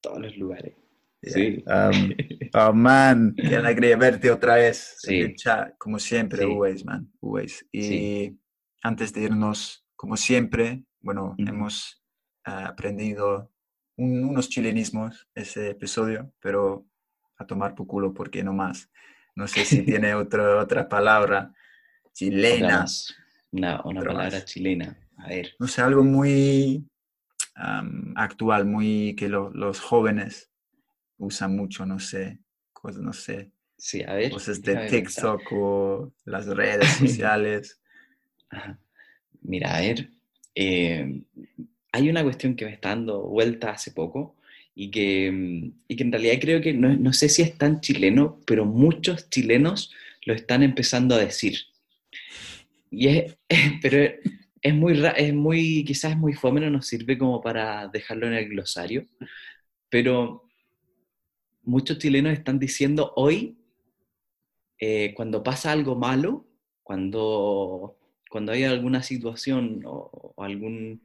Todos 0.00 0.20
los 0.20 0.36
lugares. 0.36 0.74
Sí. 1.26 1.64
Um, 1.66 2.14
oh, 2.54 2.72
man, 2.72 3.34
qué 3.36 3.56
alegría 3.56 3.96
verte 3.96 4.30
otra 4.30 4.56
vez. 4.56 4.96
Sí. 4.98 5.34
como 5.78 5.98
siempre, 5.98 6.44
always, 6.44 6.84
man, 6.84 7.10
always. 7.22 7.66
Y 7.72 8.38
antes 8.82 9.12
de 9.12 9.22
irnos, 9.22 9.86
como 9.96 10.16
siempre, 10.16 10.84
bueno, 11.00 11.34
hemos 11.38 12.02
uh, 12.46 12.66
aprendido 12.66 13.50
unos 13.96 14.48
chilenismos 14.48 15.28
ese 15.34 15.70
episodio, 15.70 16.32
pero 16.40 16.86
a 17.38 17.46
tomar 17.46 17.74
por 17.74 17.86
culo 17.86 18.12
porque 18.12 18.42
no 18.42 18.52
más. 18.52 18.90
No 19.34 19.46
sé 19.48 19.64
si 19.64 19.82
tiene 19.82 20.14
otra 20.14 20.60
otra 20.60 20.88
palabra 20.88 21.52
chilena. 22.12 22.84
Una, 23.52 23.82
una 23.84 24.02
palabra 24.02 24.44
chilena. 24.44 24.98
A 25.18 25.28
ver. 25.28 25.54
No 25.58 25.68
sé, 25.68 25.82
algo 25.82 26.02
muy 26.02 26.86
actual, 28.16 28.66
muy 28.66 29.14
que 29.16 29.28
los 29.28 29.80
jóvenes 29.80 30.50
usan 31.18 31.56
mucho, 31.56 31.86
no 31.86 31.98
sé, 31.98 32.38
cosas, 32.72 33.02
no 33.02 33.12
sé. 33.12 33.50
Sí, 33.76 34.02
a 34.02 34.14
ver. 34.14 34.30
Cosas 34.30 34.62
de 34.62 34.76
TikTok 34.88 35.42
o 35.52 36.12
las 36.24 36.46
redes 36.46 36.88
sociales. 36.98 37.80
Mira, 39.42 39.76
a 39.76 39.80
ver. 39.80 40.10
Eh, 40.54 41.22
hay 41.92 42.08
una 42.08 42.22
cuestión 42.22 42.56
que 42.56 42.64
me 42.64 42.72
está 42.72 42.90
dando 42.90 43.22
vuelta 43.22 43.70
hace 43.70 43.90
poco 43.90 44.36
y 44.74 44.90
que, 44.90 45.72
y 45.86 45.96
que 45.96 46.02
en 46.02 46.12
realidad 46.12 46.38
creo 46.40 46.60
que 46.60 46.72
no, 46.72 46.94
no, 46.96 47.12
sé 47.12 47.28
si 47.28 47.42
es 47.42 47.56
tan 47.56 47.80
chileno, 47.80 48.40
pero 48.46 48.64
muchos 48.64 49.28
chilenos 49.30 49.92
lo 50.24 50.34
están 50.34 50.62
empezando 50.62 51.14
a 51.14 51.18
decir. 51.18 51.58
Y 52.90 53.08
es, 53.08 53.36
pero 53.82 54.12
es 54.62 54.74
muy, 54.74 55.00
es 55.16 55.34
muy, 55.34 55.84
quizás 55.84 56.12
es 56.12 56.16
muy 56.16 56.32
fome, 56.32 56.60
no 56.60 56.70
nos 56.70 56.86
sirve 56.86 57.18
como 57.18 57.40
para 57.40 57.88
dejarlo 57.88 58.26
en 58.26 58.34
el 58.34 58.48
glosario, 58.48 59.06
pero 59.88 60.48
muchos 61.64 61.98
chilenos 61.98 62.32
están 62.32 62.58
diciendo 62.58 63.12
hoy, 63.16 63.56
eh, 64.78 65.14
cuando 65.14 65.42
pasa 65.42 65.72
algo 65.72 65.96
malo, 65.96 66.46
cuando, 66.82 67.96
cuando 68.30 68.52
hay 68.52 68.64
alguna 68.64 69.02
situación 69.02 69.82
o 69.84 70.34
algún 70.36 71.00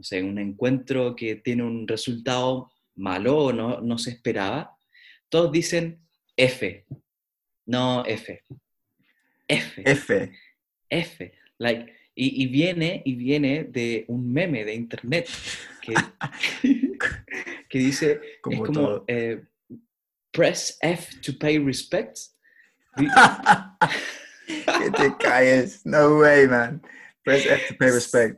no 0.00 0.04
sé, 0.04 0.22
un 0.22 0.38
encuentro 0.38 1.14
que 1.14 1.36
tiene 1.36 1.62
un 1.62 1.86
resultado 1.86 2.72
malo 2.94 3.36
o 3.36 3.52
no, 3.52 3.82
no 3.82 3.98
se 3.98 4.08
esperaba, 4.08 4.78
todos 5.28 5.52
dicen 5.52 6.00
F. 6.36 6.86
No, 7.66 8.02
F. 8.06 8.42
F. 9.46 9.82
F. 9.84 10.32
F. 10.88 11.32
Like, 11.58 11.92
y, 12.14 12.46
viene, 12.46 13.02
y 13.04 13.14
viene 13.14 13.64
de 13.64 14.06
un 14.08 14.32
meme 14.32 14.64
de 14.64 14.74
internet 14.74 15.28
que, 15.82 15.92
que 17.68 17.78
dice, 17.78 18.20
como 18.40 18.64
es 18.64 18.70
como, 18.70 19.04
eh, 19.06 19.42
press 20.32 20.76
F 20.82 21.20
to 21.22 21.32
pay 21.32 21.58
respect. 21.58 22.18
que 22.96 24.90
te 24.90 25.10
calles. 25.18 25.82
No 25.84 26.18
way, 26.18 26.46
man. 26.46 26.80
Press 27.24 27.46
F 27.46 27.68
to 27.68 27.74
pay 27.74 27.90
respect. 27.90 28.36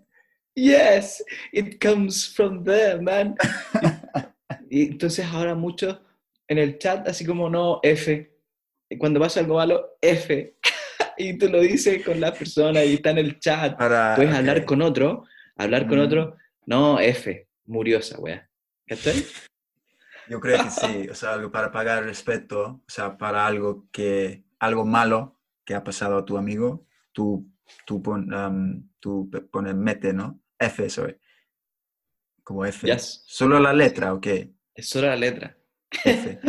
Yes, 0.54 1.22
it 1.52 1.80
comes 1.80 2.26
from 2.26 2.64
there, 2.64 3.00
man. 3.00 3.36
y 4.70 4.90
entonces 4.90 5.24
ahora 5.24 5.54
muchos 5.54 5.98
en 6.48 6.58
el 6.58 6.78
chat, 6.78 7.08
así 7.08 7.24
como 7.24 7.48
no, 7.48 7.80
F. 7.82 8.30
Cuando 8.98 9.20
pasa 9.20 9.40
algo 9.40 9.54
malo, 9.54 9.96
F. 10.02 10.54
y 11.16 11.38
tú 11.38 11.48
lo 11.48 11.60
dices 11.60 12.04
con 12.04 12.20
la 12.20 12.32
persona 12.32 12.84
y 12.84 12.94
está 12.94 13.10
en 13.10 13.18
el 13.18 13.40
chat. 13.40 13.76
Puedes 13.78 14.34
hablar 14.34 14.64
con 14.66 14.82
otro, 14.82 15.24
hablar 15.56 15.86
con 15.86 15.98
mm. 15.98 16.02
otro, 16.02 16.36
no, 16.66 17.00
F. 17.00 17.48
Murió 17.64 17.98
esa 17.98 18.18
wea. 18.18 18.48
¿Qué 18.86 18.96
Yo 20.28 20.40
creo 20.40 20.62
que 20.62 20.70
sí, 20.70 21.08
o 21.08 21.14
sea, 21.14 21.50
para 21.50 21.72
pagar 21.72 22.04
respeto, 22.04 22.82
o 22.86 22.90
sea, 22.90 23.18
para 23.18 23.46
algo 23.46 23.88
que, 23.90 24.44
algo 24.58 24.84
malo 24.84 25.38
que 25.64 25.74
ha 25.74 25.84
pasado 25.84 26.18
a 26.18 26.24
tu 26.24 26.36
amigo, 26.36 26.86
tú, 27.12 27.50
tú, 27.86 28.02
pon, 28.02 28.32
um, 28.32 28.88
tú 29.00 29.30
pones 29.50 29.74
mete, 29.74 30.12
¿no? 30.12 30.40
F, 30.58 30.88
sorry. 30.90 31.16
Como 32.42 32.64
F. 32.64 32.86
¿Solo 32.98 33.58
la 33.58 33.72
letra 33.72 34.14
o 34.14 34.20
qué? 34.20 34.52
Es 34.74 34.88
solo 34.88 35.08
la 35.08 35.16
letra. 35.16 35.56
F. 36.04 36.38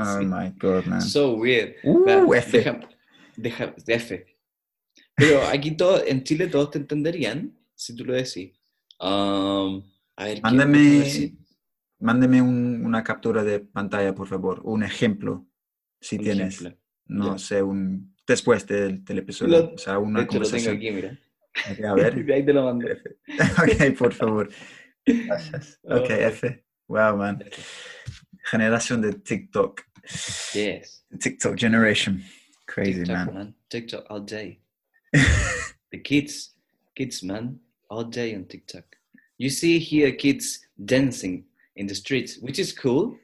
Oh 0.00 0.22
my 0.22 0.50
god, 0.60 0.84
man. 0.86 1.02
So 1.02 1.34
weird. 1.34 1.74
Uh, 1.82 2.32
F. 2.32 2.80
Deja, 3.36 3.74
F. 3.84 4.26
Pero 5.16 5.42
aquí 5.48 5.72
todo, 5.72 6.04
en 6.06 6.22
Chile 6.22 6.46
todos 6.46 6.70
te 6.70 6.78
entenderían 6.78 7.58
si 7.74 7.96
tú 7.96 8.04
lo 8.04 8.12
decís. 8.12 8.52
Um, 9.00 9.82
a 10.14 10.24
ver, 10.24 10.40
mándeme, 10.40 11.34
mándeme 11.98 12.42
un, 12.42 12.84
una 12.84 13.02
captura 13.02 13.44
de 13.44 13.60
pantalla, 13.60 14.14
por 14.14 14.28
favor. 14.28 14.60
Un 14.64 14.82
ejemplo, 14.82 15.46
si 16.00 16.18
tienes. 16.18 16.64
No 17.06 17.38
sé, 17.38 17.62
un 17.62 18.14
después 18.26 18.66
del, 18.66 19.04
del 19.04 19.18
episodio. 19.18 19.72
o 19.74 19.78
sea, 19.78 19.98
una 19.98 20.20
de 20.20 20.26
hecho, 20.26 20.38
lo 20.40 20.50
tengo 20.50 20.70
aquí, 20.70 20.90
mira. 20.90 21.18
A 21.88 21.94
ver. 21.94 22.14
ahí 22.32 22.44
te 22.44 22.52
lo 22.52 22.64
mando. 22.64 22.86
ok, 23.62 23.96
por 23.98 24.12
favor. 24.12 24.50
Gracias. 25.04 25.80
Ok, 25.84 26.10
F. 26.10 26.64
Wow, 26.86 27.16
man. 27.16 27.42
Generación 28.44 29.00
de 29.00 29.14
TikTok. 29.14 29.82
Yes. 30.52 31.06
TikTok 31.18 31.56
generation. 31.58 32.22
Crazy, 32.66 33.04
TikTok, 33.04 33.32
man. 33.32 33.54
TikTok 33.68 34.04
all 34.10 34.24
day. 34.24 34.60
the 35.90 36.02
kids, 36.02 36.54
kids, 36.94 37.22
man, 37.22 37.58
all 37.88 38.04
day 38.04 38.34
on 38.34 38.44
TikTok. 38.44 38.84
You 39.38 39.50
see 39.50 39.78
here 39.78 40.12
kids 40.12 40.66
dancing 40.84 41.44
in 41.78 41.86
the 41.86 41.94
streets, 41.94 42.38
which 42.38 42.58
is 42.58 42.72
cool. 42.72 43.16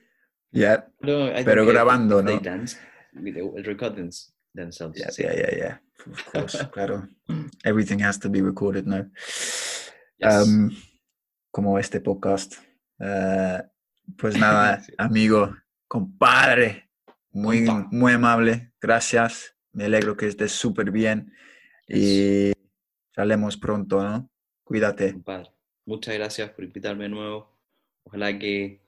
Yeah. 0.53 0.87
No, 1.03 1.33
pero 1.45 1.67
grabando, 1.67 2.23
¿no? 2.23 2.31
They 2.31 2.39
dance 2.39 2.77
with 3.13 3.35
the 3.35 3.63
recordings 3.67 4.33
themselves. 4.55 4.99
Yeah, 4.99 5.11
yeah, 5.19 5.35
yeah, 5.35 5.57
yeah. 5.57 5.77
Of 6.07 6.33
course, 6.33 6.65
claro. 6.73 7.09
Everything 7.65 7.99
has 7.99 8.19
to 8.19 8.29
be 8.31 8.41
recorded 8.41 8.87
now. 8.87 9.07
Um, 10.23 10.71
como 11.51 11.79
este 11.79 12.01
podcast. 12.01 12.55
Uh, 13.01 13.63
pues 14.17 14.37
nada, 14.39 14.83
amigo, 14.99 15.57
compadre, 15.89 16.89
muy, 17.33 17.67
muy 17.91 18.13
amable. 18.13 18.73
Gracias. 18.81 19.57
Me 19.73 19.87
alegro 19.87 20.17
que 20.17 20.29
estés 20.29 20.53
súper 20.53 20.93
bien. 20.93 21.33
Y 21.89 22.53
salemos 23.13 23.57
pronto, 23.57 24.03
¿no? 24.03 24.31
Cuídate. 24.63 25.17
Muchas 25.85 26.15
gracias 26.15 26.51
por 26.51 26.65
invitarme 26.65 27.05
de 27.05 27.11
nuevo. 27.11 27.54
Ojalá 28.05 28.39
que 28.39 28.81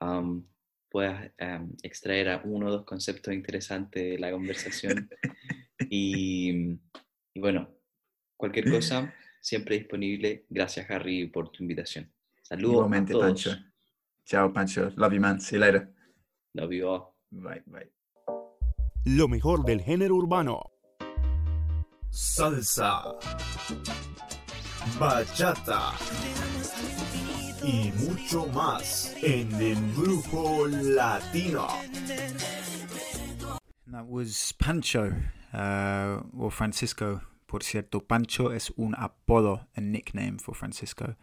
um, 0.00 0.42
puedas 0.90 1.30
um, 1.40 1.72
extraer 1.82 2.28
a 2.28 2.40
uno 2.44 2.66
o 2.66 2.70
dos 2.70 2.84
conceptos 2.84 3.32
interesantes 3.32 4.02
de 4.02 4.18
la 4.18 4.30
conversación. 4.30 5.08
y, 5.90 6.78
y, 7.34 7.40
bueno, 7.40 7.68
cualquier 8.36 8.70
cosa, 8.70 9.14
siempre 9.40 9.78
disponible. 9.78 10.46
Gracias, 10.48 10.90
Harry, 10.90 11.26
por 11.26 11.50
tu 11.50 11.62
invitación. 11.62 12.10
Saludos. 12.42 12.90
a 12.92 13.04
todos. 13.04 13.24
Pancho. 13.24 13.50
Chao, 14.24 14.52
Pancho. 14.52 14.90
Love 14.96 15.14
you, 15.14 15.20
man. 15.20 15.40
See 15.40 15.56
you 15.56 15.60
later. 15.60 15.92
Love 16.54 16.72
you 16.72 16.88
all. 16.88 17.14
Bye, 17.30 17.62
bye. 17.66 17.90
Lo 19.04 19.28
mejor 19.28 19.64
del 19.64 19.80
género 19.80 20.16
urbano. 20.16 20.72
Salsa. 22.10 23.02
Bachata 24.98 25.92
y 27.70 27.92
mucho 28.08 28.46
más 28.46 29.14
en 29.22 29.48
Embrujo 29.60 30.66
Latino. 30.66 31.68
That 33.86 34.06
was 34.08 34.52
Pancho, 34.58 35.14
uh, 35.54 36.20
or 36.36 36.50
Francisco. 36.50 37.22
Por 37.46 37.62
cierto, 37.62 38.00
Pancho 38.00 38.50
es 38.50 38.70
un 38.76 38.94
apodo, 38.94 39.66
a 39.76 39.80
nickname 39.80 40.38
for 40.38 40.54
Francisco. 40.54 41.14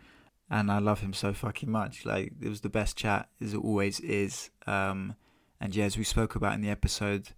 And 0.50 0.72
I 0.72 0.80
love 0.80 1.02
him 1.02 1.14
so 1.14 1.34
fucking 1.34 1.70
much. 1.70 2.06
Like, 2.06 2.34
it 2.42 2.48
was 2.48 2.62
the 2.62 2.70
best 2.70 2.98
chat, 2.98 3.30
as 3.42 3.54
it 3.54 3.60
always 3.60 4.00
is. 4.00 4.50
Um, 4.66 5.16
and 5.60 5.76
yeah, 5.76 5.86
as 5.86 5.98
we 5.98 6.04
spoke 6.04 6.36
about 6.36 6.54
in 6.54 6.62
the 6.62 6.70
episode, 6.70 7.30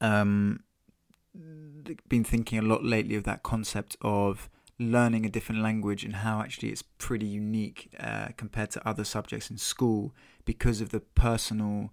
um, 0.00 0.64
been 2.08 2.24
thinking 2.24 2.58
a 2.58 2.62
lot 2.62 2.84
lately 2.84 3.14
of 3.16 3.24
that 3.24 3.42
concept 3.42 3.96
of 4.02 4.50
learning 4.80 5.26
a 5.26 5.28
different 5.28 5.62
language 5.62 6.04
and 6.04 6.16
how 6.16 6.40
actually 6.40 6.70
it's 6.70 6.82
pretty 6.82 7.26
unique 7.26 7.94
uh, 8.00 8.28
compared 8.38 8.70
to 8.70 8.88
other 8.88 9.04
subjects 9.04 9.50
in 9.50 9.58
school 9.58 10.14
because 10.44 10.80
of 10.80 10.88
the 10.88 11.00
personal 11.00 11.92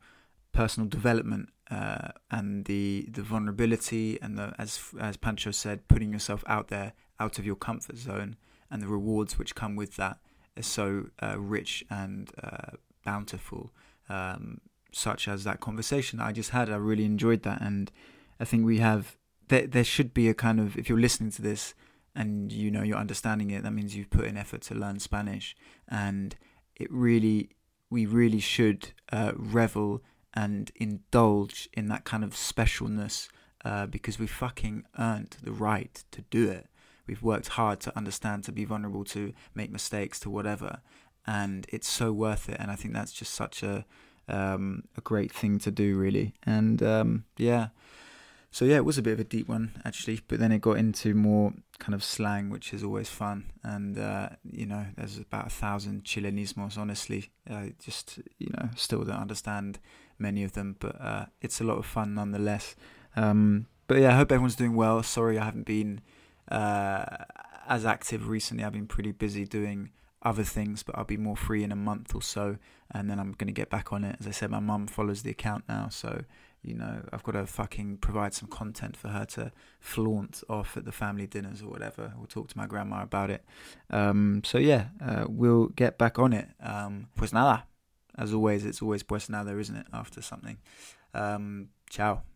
personal 0.54 0.90
development 0.90 1.50
uh, 1.70 2.08
and 2.32 2.66
the 2.66 3.06
the 3.12 3.22
vulnerability 3.22 4.18
and 4.22 4.38
the 4.38 4.54
as 4.58 4.80
as 5.00 5.18
Pancho 5.18 5.52
said, 5.52 5.88
putting 5.90 6.12
yourself 6.14 6.44
out 6.48 6.70
there, 6.70 6.94
out 7.20 7.38
of 7.38 7.46
your 7.46 7.56
comfort 7.56 7.98
zone, 7.98 8.38
and 8.72 8.82
the 8.82 8.88
rewards 8.88 9.38
which 9.38 9.54
come 9.54 9.76
with 9.76 9.98
that 9.98 10.18
is 10.56 10.66
so 10.66 11.08
uh, 11.22 11.38
rich 11.38 11.84
and 11.90 12.32
uh, 12.42 12.78
bountiful. 13.04 13.72
Um, 14.10 14.62
such 14.94 15.28
as 15.28 15.44
that 15.44 15.60
conversation 15.60 16.18
that 16.18 16.26
I 16.26 16.32
just 16.32 16.52
had, 16.52 16.70
I 16.70 16.78
really 16.78 17.04
enjoyed 17.04 17.44
that, 17.44 17.62
and 17.62 17.92
I 18.40 18.46
think 18.46 18.66
we 18.66 18.80
have 18.80 19.18
there. 19.50 19.68
There 19.68 19.84
should 19.84 20.14
be 20.14 20.30
a 20.30 20.34
kind 20.34 20.62
of 20.62 20.78
if 20.78 20.88
you're 20.88 21.00
listening 21.00 21.32
to 21.32 21.42
this 21.42 21.74
and 22.18 22.52
you 22.52 22.72
know 22.72 22.82
you're 22.82 22.98
understanding 22.98 23.52
it, 23.52 23.64
that 23.64 23.72
means 23.72 23.96
you've 23.96 24.10
put 24.10 24.26
in 24.26 24.36
effort 24.36 24.62
to 24.64 24.76
learn 24.76 25.00
Spanish, 25.00 25.56
and 25.88 26.36
it 26.76 26.92
really 26.92 27.52
we 27.90 28.06
really 28.06 28.40
should 28.40 28.90
uh, 29.14 29.32
revel 29.36 30.02
and 30.34 30.72
indulge 30.76 31.70
in 31.74 31.88
that 31.88 32.04
kind 32.04 32.24
of 32.24 32.32
specialness 32.32 33.30
uh, 33.64 33.86
because 33.86 34.20
we 34.20 34.28
fucking 34.28 34.84
earned 35.00 35.38
the 35.42 35.52
right 35.52 36.04
to 36.12 36.22
do 36.30 36.50
it. 36.50 36.68
We've 37.08 37.24
worked 37.24 37.50
hard 37.50 37.80
to 37.82 37.98
understand, 37.98 38.44
to 38.44 38.52
be 38.52 38.66
vulnerable, 38.66 39.06
to 39.06 39.32
make 39.56 39.72
mistakes, 39.72 40.20
to 40.22 40.30
whatever, 40.30 40.82
and 41.26 41.66
it's 41.70 41.88
so 41.88 42.12
worth 42.12 42.50
it. 42.50 42.58
And 42.60 42.72
I 42.72 42.76
think 42.76 42.94
that's 42.94 43.14
just 43.14 43.34
such 43.34 43.64
a 43.64 43.86
um, 44.28 44.84
a 44.98 45.02
great 45.02 45.32
thing 45.32 45.60
to 45.60 45.72
do, 45.72 45.96
really. 45.96 46.34
And 46.44 46.82
um, 46.84 47.26
yeah, 47.38 47.68
so 48.52 48.66
yeah, 48.66 48.78
it 48.78 48.86
was 48.86 48.98
a 48.98 49.02
bit 49.02 49.14
of 49.14 49.20
a 49.20 49.24
deep 49.24 49.48
one 49.48 49.80
actually, 49.86 50.22
but 50.28 50.40
then 50.40 50.52
it 50.52 50.62
got 50.62 50.78
into 50.78 51.14
more 51.14 51.54
kind 51.80 51.94
of 51.94 52.04
slang, 52.04 52.50
which 52.50 52.74
is 52.74 52.84
always 52.84 53.10
fun. 53.10 53.52
And 53.64 53.98
uh, 53.98 54.30
you 54.44 54.66
know, 54.66 54.88
there's 54.96 55.18
about 55.18 55.48
a 55.48 55.50
thousand 55.50 56.04
Chilenismos. 56.04 56.78
Honestly, 56.78 57.32
I 57.50 57.74
just 57.84 58.20
you 58.38 58.50
know 58.54 58.70
still 58.76 59.04
don't 59.04 59.18
understand 59.22 59.80
many 60.20 60.44
of 60.44 60.54
them, 60.54 60.76
but 60.80 61.00
uh, 61.00 61.26
it's 61.42 61.62
a 61.62 61.64
lot 61.64 61.78
of 61.78 61.86
fun 61.86 62.16
nonetheless. 62.16 62.76
Um, 63.16 63.68
but 63.88 64.00
yeah, 64.00 64.10
I 64.10 64.18
hope 64.18 64.32
everyone's 64.32 64.56
doing 64.56 64.76
well. 64.76 65.02
Sorry, 65.04 65.38
I 65.38 65.46
haven't 65.46 65.66
been 65.66 66.02
uh, 66.50 67.06
as 67.68 67.86
active 67.86 68.28
recently. 68.28 68.64
I've 68.64 68.74
been 68.74 68.88
pretty 68.88 69.12
busy 69.12 69.46
doing 69.46 69.92
other 70.24 70.44
things, 70.44 70.84
but 70.84 70.98
I'll 70.98 71.06
be 71.06 71.18
more 71.18 71.38
free 71.38 71.64
in 71.64 71.72
a 71.72 71.76
month 71.76 72.16
or 72.16 72.22
so, 72.22 72.58
and 72.92 73.10
then 73.10 73.20
I'm 73.20 73.34
gonna 73.34 73.52
get 73.52 73.70
back 73.70 73.94
on 73.94 74.04
it. 74.04 74.18
As 74.20 74.28
I 74.28 74.32
said, 74.32 74.50
my 74.50 74.60
mum 74.60 74.88
follows 74.88 75.22
the 75.22 75.30
account 75.30 75.66
now, 75.70 75.90
so 75.90 76.24
you 76.64 76.74
know 76.74 77.02
I've 77.12 77.24
got 77.24 77.34
to 77.34 77.46
fucking 77.46 77.98
provide 77.98 78.34
some 78.34 78.50
content 78.50 78.98
for 78.98 79.10
her 79.10 79.26
to 79.26 79.52
flaunt 79.80 80.44
off 80.50 80.78
at 80.78 80.86
the 80.86 80.92
family 80.92 81.28
dinners 81.28 81.62
or 81.62 81.70
whatever. 81.70 82.14
We'll 82.18 82.28
talk 82.28 82.50
to 82.50 82.58
my 82.58 82.68
grandma 82.68 83.04
about 83.04 83.30
it. 83.30 83.44
Um, 83.90 84.42
so 84.44 84.58
yeah, 84.58 84.88
uh, 85.02 85.26
we'll 85.28 85.68
get 85.68 85.98
back 85.98 86.20
on 86.20 86.34
it. 86.34 86.50
Um, 86.62 87.08
pues 87.16 87.34
nada 87.34 87.66
as 88.18 88.34
always, 88.34 88.66
it's 88.66 88.82
always 88.82 89.04
pues 89.04 89.30
nada, 89.30 89.58
isn't 89.58 89.76
it? 89.76 89.88
After 89.94 90.22
something. 90.22 90.58
Um, 91.14 91.70
ciao. 91.90 92.24